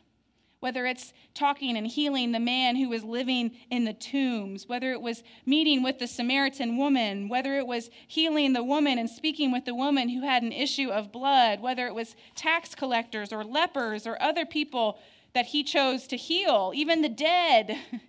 whether 0.60 0.86
it's 0.86 1.14
talking 1.34 1.78
and 1.78 1.88
healing 1.88 2.32
the 2.32 2.40
man 2.40 2.76
who 2.76 2.90
was 2.90 3.04
living 3.04 3.52
in 3.70 3.86
the 3.86 3.94
tombs, 3.94 4.68
whether 4.68 4.92
it 4.92 5.02
was 5.02 5.24
meeting 5.46 5.82
with 5.82 6.00
the 6.00 6.08
Samaritan 6.08 6.78
woman, 6.78 7.30
whether 7.30 7.58
it 7.58 7.66
was 7.66 7.90
healing 8.08 8.54
the 8.54 8.64
woman 8.64 8.98
and 8.98 9.10
speaking 9.10 9.52
with 9.52 9.66
the 9.66 9.76
woman 9.76 10.10
who 10.10 10.22
had 10.22 10.44
an 10.44 10.52
issue 10.52 10.90
of 10.90 11.12
blood, 11.12 11.62
whether 11.62 11.88
it 11.88 11.96
was 11.96 12.16
tax 12.36 12.76
collectors 12.76 13.32
or 13.32 13.44
lepers 13.44 14.06
or 14.06 14.22
other 14.22 14.46
people 14.46 15.00
that 15.34 15.48
he 15.48 15.64
chose 15.64 16.08
to 16.08 16.18
heal, 16.18 16.72
even 16.76 17.02
the 17.02 17.10
dead. 17.10 17.78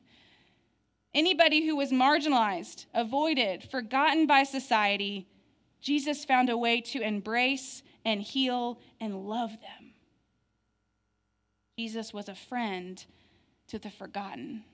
Anybody 1.14 1.66
who 1.66 1.77
was 1.77 1.90
marginalized, 1.90 2.87
avoided, 2.95 3.64
forgotten 3.64 4.27
by 4.27 4.45
society, 4.45 5.29
Jesus 5.81 6.25
found 6.25 6.51
a 6.51 6.57
way 6.57 6.81
to 6.81 7.01
embrace 7.01 7.83
and 8.05 8.21
heal 8.21 8.79
and 9.01 9.29
love 9.29 9.51
them. 9.51 9.93
Jesus 11.79 12.12
was 12.12 12.29
a 12.29 12.35
friend 12.35 13.05
to 13.69 13.79
the 13.79 13.90
forgotten 13.90 14.64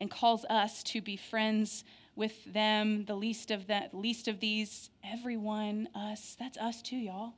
and 0.00 0.10
calls 0.10 0.44
us 0.50 0.82
to 0.82 1.00
be 1.00 1.16
friends 1.16 1.84
with 2.14 2.44
them, 2.52 3.04
the 3.04 3.14
least 3.14 3.50
of 3.50 3.66
the 3.66 3.88
least 3.92 4.28
of 4.28 4.40
these, 4.40 4.90
everyone, 5.04 5.88
us. 5.94 6.36
That's 6.38 6.58
us 6.58 6.82
too, 6.82 6.96
y'all. 6.96 7.34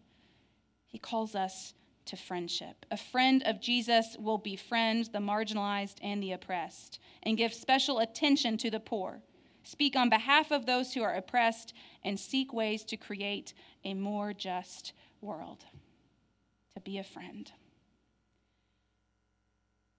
He 0.86 0.98
calls 0.98 1.34
us 1.34 1.74
to 2.06 2.16
friendship. 2.16 2.86
A 2.90 2.96
friend 2.96 3.42
of 3.44 3.60
Jesus 3.60 4.16
will 4.18 4.38
befriend 4.38 5.10
the 5.12 5.18
marginalized 5.18 5.96
and 6.02 6.22
the 6.22 6.32
oppressed 6.32 6.98
and 7.22 7.36
give 7.36 7.52
special 7.52 7.98
attention 7.98 8.56
to 8.58 8.70
the 8.70 8.80
poor. 8.80 9.20
Speak 9.68 9.96
on 9.96 10.08
behalf 10.08 10.50
of 10.50 10.64
those 10.64 10.94
who 10.94 11.02
are 11.02 11.14
oppressed 11.14 11.74
and 12.02 12.18
seek 12.18 12.52
ways 12.52 12.84
to 12.84 12.96
create 12.96 13.52
a 13.84 13.92
more 13.92 14.32
just 14.32 14.94
world. 15.20 15.64
To 16.74 16.80
be 16.80 16.98
a 16.98 17.04
friend 17.04 17.50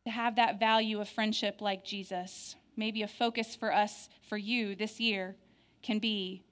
to 0.10 0.14
have 0.14 0.38
that 0.38 0.60
value 0.60 1.00
of 1.00 1.08
friendship 1.08 1.62
like 1.62 1.86
Jesus. 1.86 2.56
Maybe 2.76 3.04
a 3.04 3.08
focus 3.08 3.56
for 3.56 3.72
us, 3.72 4.10
for 4.28 4.38
you 4.38 4.76
this 4.76 5.00
year, 5.00 5.36
can 5.84 6.00
be 6.00 6.44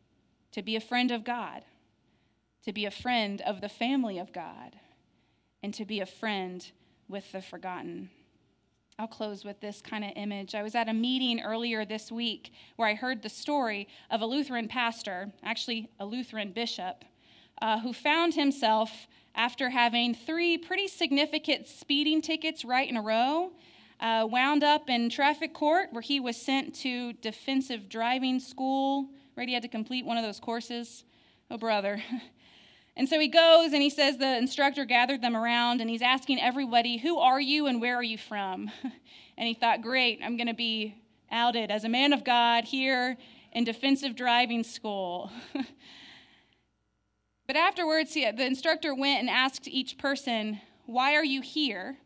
to 0.52 0.62
be 0.62 0.76
a 0.76 0.82
friend 0.82 1.10
of 1.10 1.24
God, 1.24 1.64
to 2.66 2.72
be 2.72 2.86
a 2.86 2.92
friend 2.92 3.42
of 3.42 3.62
the 3.62 3.70
family 3.70 4.20
of 4.20 4.32
God, 4.32 4.76
and 5.64 5.74
to 5.74 5.86
be 5.86 6.00
a 6.02 6.06
friend 6.06 6.70
with 7.08 7.32
the 7.32 7.42
forgotten. 7.42 8.12
I'll 9.00 9.06
close 9.06 9.46
with 9.46 9.60
this 9.60 9.80
kind 9.80 10.04
of 10.04 10.10
image. 10.16 10.56
I 10.56 10.64
was 10.64 10.74
at 10.74 10.90
a 10.90 10.94
meeting 10.94 11.40
earlier 11.42 11.86
this 11.86 12.12
week 12.12 12.52
where 12.78 12.88
I 12.88 12.96
heard 12.96 13.22
the 13.22 13.30
story 13.30 13.88
of 14.10 14.22
a 14.22 14.26
Lutheran 14.26 14.68
pastor, 14.68 15.32
actually, 15.44 15.88
a 16.00 16.06
Lutheran 16.06 16.52
bishop, 16.52 17.06
uh, 17.62 17.80
who 17.80 17.94
found 17.94 18.34
himself 18.34 19.06
after 19.36 19.70
having 19.70 20.16
three 20.16 20.58
pretty 20.58 20.88
significant 20.88 21.68
speeding 21.68 22.24
tickets 22.24 22.66
right 22.66 22.90
in 22.90 22.98
a 22.98 23.02
row, 23.04 23.52
uh, 24.00 24.28
wound 24.28 24.64
up 24.64 24.90
in 24.90 25.12
traffic 25.12 25.54
court 25.54 25.90
where 25.92 26.02
he 26.02 26.20
was 26.20 26.36
sent 26.36 26.74
to 26.78 27.14
defensive 27.14 27.90
driving 27.90 28.40
school. 28.40 29.10
Right, 29.36 29.48
he 29.48 29.54
had 29.54 29.62
to 29.62 29.70
complete 29.70 30.08
one 30.08 30.18
of 30.18 30.24
those 30.24 30.40
courses. 30.40 31.04
Oh, 31.52 31.58
brother. 31.60 32.02
And 32.98 33.08
so 33.08 33.20
he 33.20 33.28
goes 33.28 33.74
and 33.74 33.82
he 33.82 33.92
says 33.92 34.18
the 34.18 34.38
instructor 34.38 34.84
gathered 34.84 35.22
them 35.22 35.38
around 35.38 35.82
and 35.82 35.90
he's 35.90 36.02
asking 36.02 36.42
everybody, 36.42 36.98
Who 36.98 37.20
are 37.20 37.40
you 37.40 37.68
and 37.68 37.80
where 37.80 37.96
are 37.96 38.04
you 38.04 38.18
from? 38.18 38.72
And 39.40 39.48
he 39.48 39.54
thought, 39.54 39.84
Great, 39.84 40.20
I'm 40.24 40.36
going 40.36 40.48
to 40.48 40.56
be 40.56 40.96
outed 41.32 41.70
as 41.70 41.84
a 41.84 41.90
man 41.90 42.12
of 42.12 42.24
God 42.24 42.64
here 42.64 43.16
in 43.52 43.66
defensive 43.66 44.16
driving 44.16 44.64
school. 44.64 45.32
But 47.46 47.56
afterwards, 47.56 48.14
he, 48.14 48.30
the 48.30 48.46
instructor 48.46 48.94
went 48.94 49.22
and 49.22 49.30
asked 49.30 49.70
each 49.70 49.98
person, 49.98 50.60
Why 50.86 51.16
are 51.16 51.24
you 51.24 51.42
here? 51.42 51.98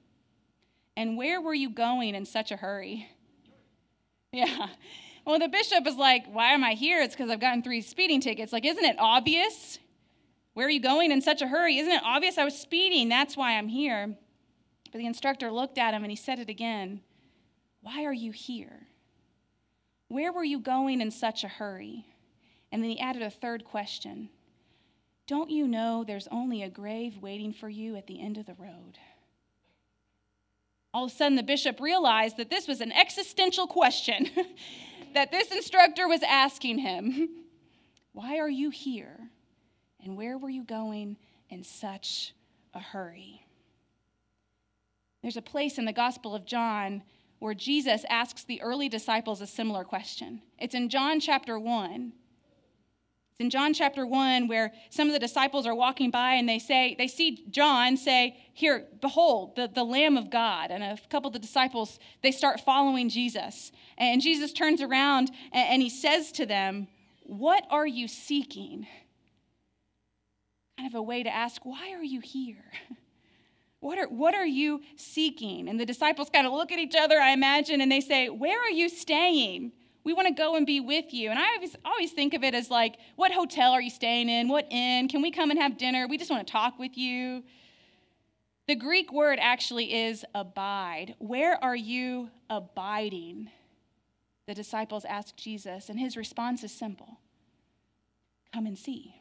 And 0.96 1.18
where 1.18 1.42
were 1.42 1.54
you 1.54 1.72
going 1.72 2.14
in 2.14 2.26
such 2.26 2.52
a 2.52 2.58
hurry? 2.58 3.10
Yeah. 4.34 4.68
Well, 5.26 5.40
the 5.40 5.50
bishop 5.50 5.86
is 5.86 5.96
like, 5.96 6.26
Why 6.32 6.54
am 6.54 6.64
I 6.64 6.74
here? 6.74 7.02
It's 7.02 7.16
because 7.16 7.30
I've 7.30 7.42
gotten 7.42 7.64
three 7.64 7.82
speeding 7.82 8.22
tickets. 8.22 8.54
Like, 8.54 8.66
isn't 8.66 8.86
it 8.86 8.96
obvious? 8.98 9.78
Where 10.54 10.68
are 10.68 10.72
you 10.72 10.82
going 10.82 11.12
in 11.12 11.22
such 11.22 11.42
a 11.42 11.48
hurry? 11.48 11.78
Isn't 11.78 11.94
it 11.94 12.04
obvious 12.04 12.38
I 12.38 12.44
was 12.44 12.58
speeding? 12.58 13.10
That's 13.10 13.38
why 13.38 13.58
I'm 13.58 13.70
here. 13.70 14.16
But 14.92 15.00
the 15.00 15.08
instructor 15.08 15.52
looked 15.52 15.78
at 15.78 15.94
him 15.94 16.04
and 16.04 16.12
he 16.12 16.18
said 16.18 16.40
it 16.40 16.50
again 16.50 17.02
Why 17.82 18.04
are 18.06 18.14
you 18.14 18.32
here? 18.32 18.88
Where 20.10 20.34
were 20.34 20.44
you 20.44 20.60
going 20.60 21.00
in 21.00 21.12
such 21.12 21.44
a 21.44 21.48
hurry? 21.48 22.06
And 22.72 22.84
then 22.84 22.90
he 22.90 23.00
added 23.00 23.22
a 23.22 23.30
third 23.30 23.64
question 23.64 24.30
don't 25.32 25.50
you 25.50 25.66
know 25.66 26.04
there's 26.04 26.28
only 26.30 26.62
a 26.62 26.70
grave 26.70 27.20
waiting 27.22 27.54
for 27.54 27.70
you 27.70 27.96
at 27.96 28.06
the 28.06 28.22
end 28.22 28.38
of 28.38 28.46
the 28.46 28.54
road? 28.56 28.98
All 30.94 31.06
of 31.06 31.12
a 31.12 31.16
sudden, 31.16 31.38
the 31.38 31.42
bishop 31.42 31.80
realized 31.80 32.36
that 32.36 32.50
this 32.50 32.68
was 32.68 32.82
an 32.82 32.92
existential 32.92 33.66
question 33.66 34.30
that 35.14 35.32
this 35.32 35.50
instructor 35.50 36.06
was 36.10 36.22
asking 36.24 36.80
him 36.80 37.30
Why 38.12 38.40
are 38.40 38.50
you 38.50 38.72
here? 38.72 39.30
And 40.04 40.18
where 40.18 40.38
were 40.38 40.50
you 40.50 40.64
going 40.64 41.18
in 41.50 41.64
such 41.64 42.34
a 42.74 42.80
hurry? 42.80 43.46
There's 45.22 45.38
a 45.38 45.42
place 45.42 45.78
in 45.78 45.86
the 45.86 45.94
Gospel 45.94 46.34
of 46.34 46.46
John 46.46 47.04
where 47.40 47.54
Jesus 47.54 48.06
asks 48.10 48.44
the 48.44 48.62
early 48.62 48.90
disciples 48.90 49.42
a 49.42 49.48
similar 49.48 49.84
question. 49.84 50.42
It's 50.60 50.76
in 50.76 50.90
John 50.90 51.20
chapter 51.20 51.58
1 51.60 52.14
It's 53.32 53.40
in 53.40 53.50
John 53.50 53.74
chapter 53.74 54.06
1 54.06 54.48
where 54.48 54.72
some 54.90 55.08
of 55.08 55.14
the 55.14 55.20
disciples 55.20 55.68
are 55.68 55.76
walking 55.76 56.10
by 56.10 56.34
and 56.34 56.50
they 56.50 56.60
say, 56.60 56.96
they 56.98 57.08
see 57.08 57.46
John 57.50 57.98
say, 57.98 58.38
Here, 58.54 58.88
behold, 59.02 59.56
the, 59.56 59.68
the 59.68 59.84
Lamb 59.84 60.18
of 60.18 60.32
God. 60.32 60.72
And 60.72 60.84
a 60.84 60.98
couple 61.10 61.28
of 61.28 61.34
the 61.34 61.40
disciples, 61.40 62.00
they 62.24 62.32
start 62.32 62.60
following 62.62 63.10
Jesus. 63.10 63.72
And 63.98 64.22
Jesus 64.22 64.54
turns 64.54 64.82
around 64.82 65.32
and, 65.52 65.70
and 65.70 65.82
he 65.82 65.90
says 65.90 66.32
to 66.34 66.48
them, 66.48 66.88
What 67.24 67.66
are 67.70 67.88
you 67.88 68.08
seeking? 68.08 68.88
Kind 70.82 70.96
of 70.96 70.98
a 70.98 71.02
way 71.04 71.22
to 71.22 71.30
ask, 71.30 71.63
Why 71.63 71.91
are 71.91 72.04
you 72.04 72.22
here? 72.22 72.72
What 73.82 73.98
are, 73.98 74.06
what 74.06 74.36
are 74.36 74.46
you 74.46 74.82
seeking? 74.96 75.67
And 75.67 75.80
the 75.80 75.88
disciples 75.88 76.30
kind 76.32 76.46
of 76.46 76.54
look 76.54 76.72
at 76.72 76.78
each 76.78 76.96
other, 76.96 77.20
I 77.20 77.32
imagine, 77.32 77.82
and 77.82 77.91
they 77.91 78.00
say, 78.00 78.30
Where 78.30 78.60
are 78.60 78.70
you 78.70 78.89
staying? 78.89 79.72
We 80.04 80.13
want 80.13 80.28
to 80.28 80.34
go 80.36 80.56
and 80.56 80.67
be 80.67 80.80
with 80.80 81.13
you. 81.15 81.32
And 81.32 81.39
I 81.39 81.56
always, 81.56 81.76
always 81.84 82.12
think 82.12 82.36
of 82.36 82.44
it 82.44 82.54
as 82.54 82.70
like, 82.70 82.98
what 83.15 83.32
hotel 83.32 83.72
are 83.72 83.82
you 83.82 83.89
staying 83.89 84.30
in? 84.30 84.50
What 84.50 84.67
inn? 84.70 85.08
Can 85.08 85.24
we 85.24 85.32
come 85.32 85.50
and 85.50 85.60
have 85.60 85.80
dinner? 85.80 86.08
We 86.08 86.20
just 86.20 86.30
want 86.30 86.46
to 86.46 86.52
talk 86.52 86.78
with 86.78 86.96
you. 86.96 87.44
The 88.67 88.76
Greek 88.76 89.12
word 89.12 89.39
actually 89.41 89.94
is 89.94 90.24
abide. 90.36 91.15
Where 91.17 91.63
are 91.63 91.76
you 91.76 92.30
abiding? 92.52 93.50
The 94.48 94.54
disciples 94.54 95.06
ask 95.06 95.36
Jesus, 95.36 95.89
and 95.89 96.00
his 96.00 96.15
response 96.17 96.63
is 96.63 96.72
simple 96.72 97.20
come 98.54 98.65
and 98.65 98.78
see. 98.78 99.21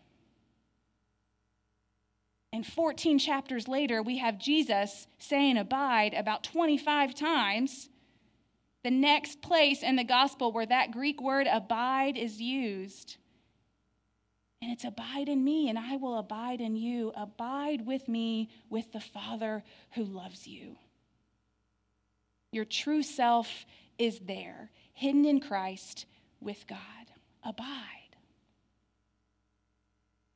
And 2.52 2.66
14 2.66 3.18
chapters 3.18 3.68
later, 3.68 4.02
we 4.02 4.18
have 4.18 4.38
Jesus 4.38 5.06
saying 5.18 5.56
abide 5.56 6.14
about 6.14 6.42
25 6.42 7.14
times 7.14 7.88
the 8.82 8.90
next 8.90 9.42
place 9.42 9.82
in 9.82 9.96
the 9.96 10.04
gospel 10.04 10.52
where 10.52 10.66
that 10.66 10.90
Greek 10.90 11.20
word 11.20 11.46
abide 11.46 12.16
is 12.16 12.40
used. 12.40 13.18
And 14.62 14.72
it's 14.72 14.84
abide 14.84 15.28
in 15.28 15.42
me, 15.42 15.68
and 15.68 15.78
I 15.78 15.96
will 15.96 16.18
abide 16.18 16.60
in 16.60 16.76
you. 16.76 17.12
Abide 17.16 17.86
with 17.86 18.08
me 18.08 18.50
with 18.68 18.92
the 18.92 19.00
Father 19.00 19.62
who 19.92 20.04
loves 20.04 20.46
you. 20.46 20.76
Your 22.52 22.64
true 22.64 23.02
self 23.02 23.64
is 23.96 24.18
there, 24.20 24.70
hidden 24.92 25.24
in 25.24 25.40
Christ 25.40 26.06
with 26.40 26.66
God. 26.66 26.78
Abide. 27.44 27.99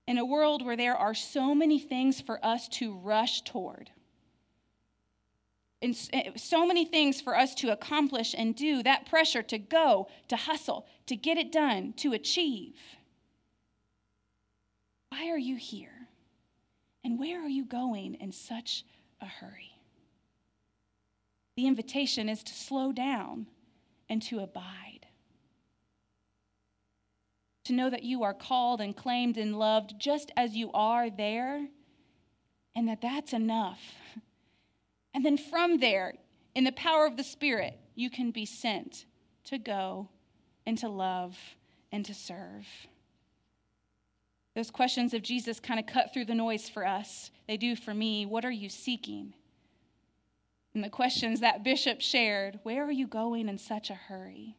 In 0.07 0.19
a 0.19 0.25
world 0.25 0.65
where 0.65 0.77
there 0.77 0.97
are 0.97 1.15
so 1.15 1.55
many 1.55 1.79
things 1.79 2.21
for 2.21 2.45
us 2.45 2.69
to 2.69 2.95
rush 2.95 3.43
toward, 3.43 3.91
and 5.85 5.97
eh, 6.13 6.31
so 6.37 6.67
many 6.67 6.85
things 6.85 7.21
for 7.21 7.37
us 7.37 7.55
to 7.57 7.71
accomplish 7.71 8.35
and 8.37 8.57
do, 8.57 8.83
that 8.83 9.07
pressure 9.07 9.43
to 9.43 9.59
go, 9.59 10.09
to 10.29 10.37
hustle, 10.37 10.87
to 11.07 11.17
get 11.17 11.37
it 11.37 11.53
done, 11.53 11.93
to 11.99 12.13
achieve. 12.13 12.75
Why 15.11 15.29
are 15.31 15.39
you 15.39 15.57
here? 15.57 16.09
And 17.05 17.19
where 17.19 17.45
are 17.45 17.49
you 17.49 17.67
going 17.67 18.15
in 18.15 18.33
such 18.33 18.85
a 19.21 19.27
hurry? 19.27 19.79
The 21.57 21.67
invitation 21.67 22.29
is 22.29 22.43
to 22.45 22.55
slow 22.55 22.91
down 22.91 23.47
and 24.09 24.23
to 24.23 24.41
abide. 24.41 24.94
To 27.65 27.73
know 27.73 27.89
that 27.91 28.03
you 28.03 28.23
are 28.23 28.35
called 28.35 28.81
and 28.81 28.97
claimed 28.97 29.37
and 29.37 29.59
loved 29.59 29.95
just 29.99 30.31
as 30.37 30.55
you 30.55 30.71
are 30.73 31.11
there, 31.11 31.67
and 32.77 32.89
that 32.89 33.01
that's 33.01 33.33
enough 33.33 33.81
and 35.15 35.25
then 35.25 35.39
from 35.39 35.79
there, 35.79 36.15
in 36.57 36.65
the 36.65 36.73
power 36.73 37.07
of 37.07 37.17
the 37.17 37.25
Spirit, 37.25 37.79
you 37.95 38.11
can 38.11 38.33
be 38.33 38.45
sent 38.45 39.07
to 39.45 39.59
go 39.59 40.09
and 40.67 40.77
to 40.79 40.89
love 40.89 41.39
and 41.93 42.05
to 42.05 42.15
serve. 42.15 42.67
Those 44.57 44.71
questions 44.71 45.15
of 45.15 45.23
Jesus 45.23 45.61
kind 45.61 45.79
of 45.79 45.87
cut 45.87 46.13
through 46.13 46.27
the 46.27 46.35
noise 46.35 46.69
for 46.69 46.87
us. 46.87 47.31
They 47.47 47.57
do 47.57 47.77
for 47.77 47.95
me. 47.95 48.27
What 48.27 48.45
are 48.45 48.51
you 48.51 48.69
seeking? 48.69 49.35
And 50.75 50.83
the 50.83 50.91
questions 50.91 51.41
that 51.41 51.63
Bishop 51.63 52.01
shared 52.01 52.59
where 52.65 52.85
are 52.85 52.93
you 52.93 53.07
going 53.07 53.49
in 53.49 53.59
such 53.59 53.91
a 53.91 53.95
hurry? 53.95 54.57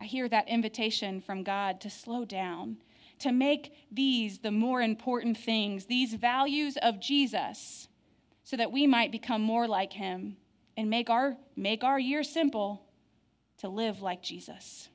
I 0.00 0.04
hear 0.06 0.28
that 0.28 0.48
invitation 0.48 1.20
from 1.20 1.42
God 1.42 1.80
to 1.82 1.90
slow 1.90 2.24
down, 2.24 2.78
to 3.18 3.32
make 3.32 3.74
these 3.92 4.38
the 4.38 4.50
more 4.50 4.80
important 4.80 5.36
things, 5.36 5.86
these 5.86 6.14
values 6.14 6.78
of 6.78 7.00
Jesus 7.00 7.88
so 8.44 8.56
that 8.56 8.72
we 8.72 8.86
might 8.86 9.12
become 9.12 9.42
more 9.42 9.68
like 9.68 9.92
him 9.92 10.36
and 10.76 10.88
make 10.88 11.10
our, 11.10 11.36
make 11.54 11.84
our 11.84 11.98
year 11.98 12.22
simple 12.22 12.82
to 13.58 13.68
live 13.68 14.00
like 14.00 14.22
Jesus. 14.22 14.88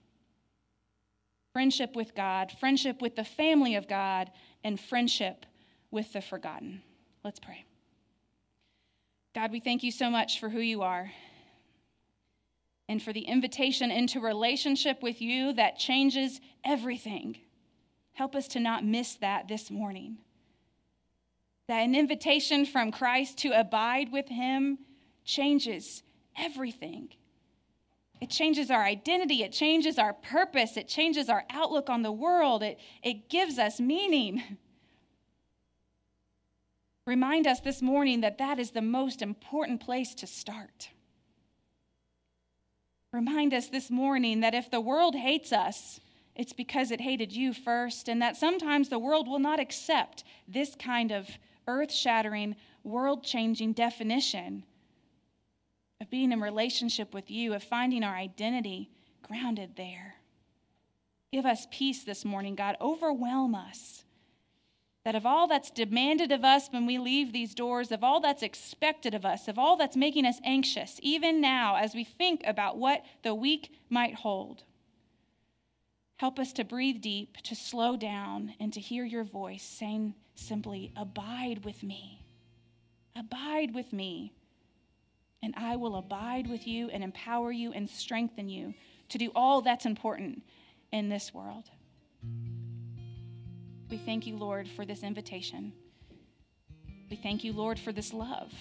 Friendship 1.54 1.96
with 1.96 2.15
God, 2.15 2.52
friendship 2.60 3.02
with 3.02 3.15
the 3.15 3.24
family 3.24 3.76
of 3.76 3.88
God, 3.88 4.32
and 4.63 4.80
friendship 4.80 5.46
with 5.91 6.12
the 6.12 6.22
forgotten. 6.22 6.82
Let's 7.24 7.39
pray. 7.39 7.63
God, 9.34 9.52
we 9.52 9.60
thank 9.60 9.84
you 9.84 9.91
so 9.91 10.10
much 10.10 10.39
for 10.39 10.50
who 10.50 10.60
you 10.60 10.82
are 10.82 11.12
and 12.88 13.02
for 13.02 13.13
the 13.13 13.21
invitation 13.21 13.91
into 13.91 14.19
relationship 14.19 15.02
with 15.02 15.21
you 15.21 15.54
that 15.54 15.78
changes 15.78 16.39
everything. 16.63 17.38
Help 18.13 18.36
us 18.36 18.48
to 18.50 18.60
not 18.60 18.86
miss 18.86 19.15
that 19.15 19.48
this 19.48 19.71
morning 19.71 20.17
that 21.67 21.80
an 21.80 21.95
invitation 21.95 22.65
from 22.65 22.91
Christ 22.91 23.39
to 23.39 23.60
abide 23.60 24.12
with 24.12 24.30
Him 24.30 24.78
changes 25.24 26.04
everything. 26.38 27.10
It 28.21 28.30
changes 28.30 28.71
our 28.71 28.84
identity, 28.84 29.43
it 29.43 29.52
changes 29.52 29.98
our 29.98 30.13
purpose, 30.13 30.78
it 30.78 30.88
changes 30.88 31.28
our 31.28 31.43
outlook 31.50 31.89
on 31.89 32.02
the 32.02 32.12
world, 32.12 32.63
it, 32.63 32.80
it 33.04 33.30
gives 33.30 33.60
us 33.60 33.80
meaning. 33.80 34.41
Remind 37.06 37.45
us 37.45 37.60
this 37.60 37.82
morning 37.82 38.21
that 38.21 38.38
that 38.38 38.58
is 38.58 38.71
the 38.71 38.82
most 38.82 39.21
important 39.21 39.82
place 39.82 40.15
to 40.15 40.28
start. 40.28 40.89
Remind 43.15 43.54
us 43.54 43.67
this 43.67 43.89
morning 43.89 44.41
that 44.41 44.54
if 44.54 44.69
the 44.69 44.82
world 44.82 45.15
hates 45.15 45.54
us, 45.54 46.01
it's 46.36 46.51
because 46.51 46.91
it 46.91 46.99
hated 46.99 47.32
you 47.32 47.54
first, 47.54 48.10
and 48.10 48.21
that 48.21 48.36
sometimes 48.36 48.89
the 48.89 48.99
world 48.99 49.25
will 49.25 49.39
not 49.39 49.58
accept 49.58 50.25
this 50.49 50.75
kind 50.75 51.13
of 51.13 51.30
earth 51.65 51.93
shattering, 51.93 52.58
world 52.84 53.23
changing 53.23 53.71
definition 53.71 54.65
of 56.01 56.10
being 56.10 56.34
in 56.34 56.41
relationship 56.41 57.13
with 57.13 57.32
you, 57.32 57.54
of 57.54 57.63
finding 57.63 58.04
our 58.04 58.15
identity 58.15 58.89
grounded 59.21 59.78
there. 59.78 60.15
Give 61.32 61.45
us 61.45 61.67
peace 61.71 62.04
this 62.04 62.25
morning, 62.25 62.56
God. 62.56 62.75
Overwhelm 62.82 63.56
us. 63.56 64.04
That 65.06 65.15
of 65.15 65.26
all 65.26 65.48
that's 65.48 65.70
demanded 65.70 66.32
of 66.32 66.44
us 66.44 66.68
when 66.72 66.88
we 66.88 66.98
leave 66.98 67.32
these 67.32 67.54
doors, 67.54 67.91
of 67.91 68.04
all 68.04 68.20
that's 68.20 68.41
expected 68.41 69.13
of 69.13 69.24
us, 69.24 69.48
of 69.48 69.60
all 69.60 69.78
that's 69.78 69.96
making 69.96 70.26
us 70.26 70.41
anxious, 70.44 71.00
even 71.04 71.39
now 71.39 71.76
as 71.76 71.94
we 71.94 72.04
think 72.04 72.41
about 72.44 72.78
what 72.78 73.06
the 73.22 73.36
week 73.36 73.72
might 73.88 74.15
hold, 74.15 74.63
help 76.18 76.39
us 76.39 76.52
to 76.54 76.63
breathe 76.63 77.02
deep, 77.02 77.38
to 77.44 77.56
slow 77.56 77.96
down, 77.96 78.56
and 78.60 78.74
to 78.74 78.80
hear 78.80 79.06
your 79.06 79.24
voice 79.24 79.62
saying, 79.62 80.15
simply, 80.34 80.91
Abide 80.96 81.63
with 81.63 81.84
me. 81.84 82.26
Abide 83.15 83.76
with 83.76 83.94
me. 83.94 84.34
And 85.44 85.54
I 85.56 85.76
will 85.76 85.98
abide 85.98 86.48
with 86.48 86.65
you 86.65 86.89
and 86.89 87.04
empower 87.04 87.52
you 87.52 87.72
and 87.72 87.88
strengthen 87.88 88.50
you 88.50 88.74
to 89.10 89.20
do 89.20 89.32
all 89.36 89.62
that's 89.62 89.86
important 89.86 90.41
in 90.91 91.10
this 91.10 91.32
world. 91.32 91.70
We 93.89 93.98
thank 93.98 94.26
you, 94.26 94.36
Lord, 94.36 94.67
for 94.67 94.86
this 94.86 95.04
invitation. 95.04 95.71
We 97.10 97.17
thank 97.17 97.43
you, 97.43 97.54
Lord, 97.54 97.80
for 97.80 97.91
this 97.91 98.13
love. 98.13 98.52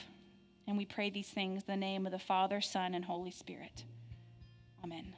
And 0.67 0.77
we 0.77 0.85
pray 0.85 1.11
these 1.11 1.29
things 1.29 1.63
in 1.67 1.73
the 1.73 1.77
name 1.77 2.07
of 2.07 2.13
the 2.13 2.19
Father, 2.19 2.61
Son, 2.61 2.95
and 2.95 3.05
Holy 3.05 3.31
Spirit. 3.31 3.85
Amen. 4.83 5.15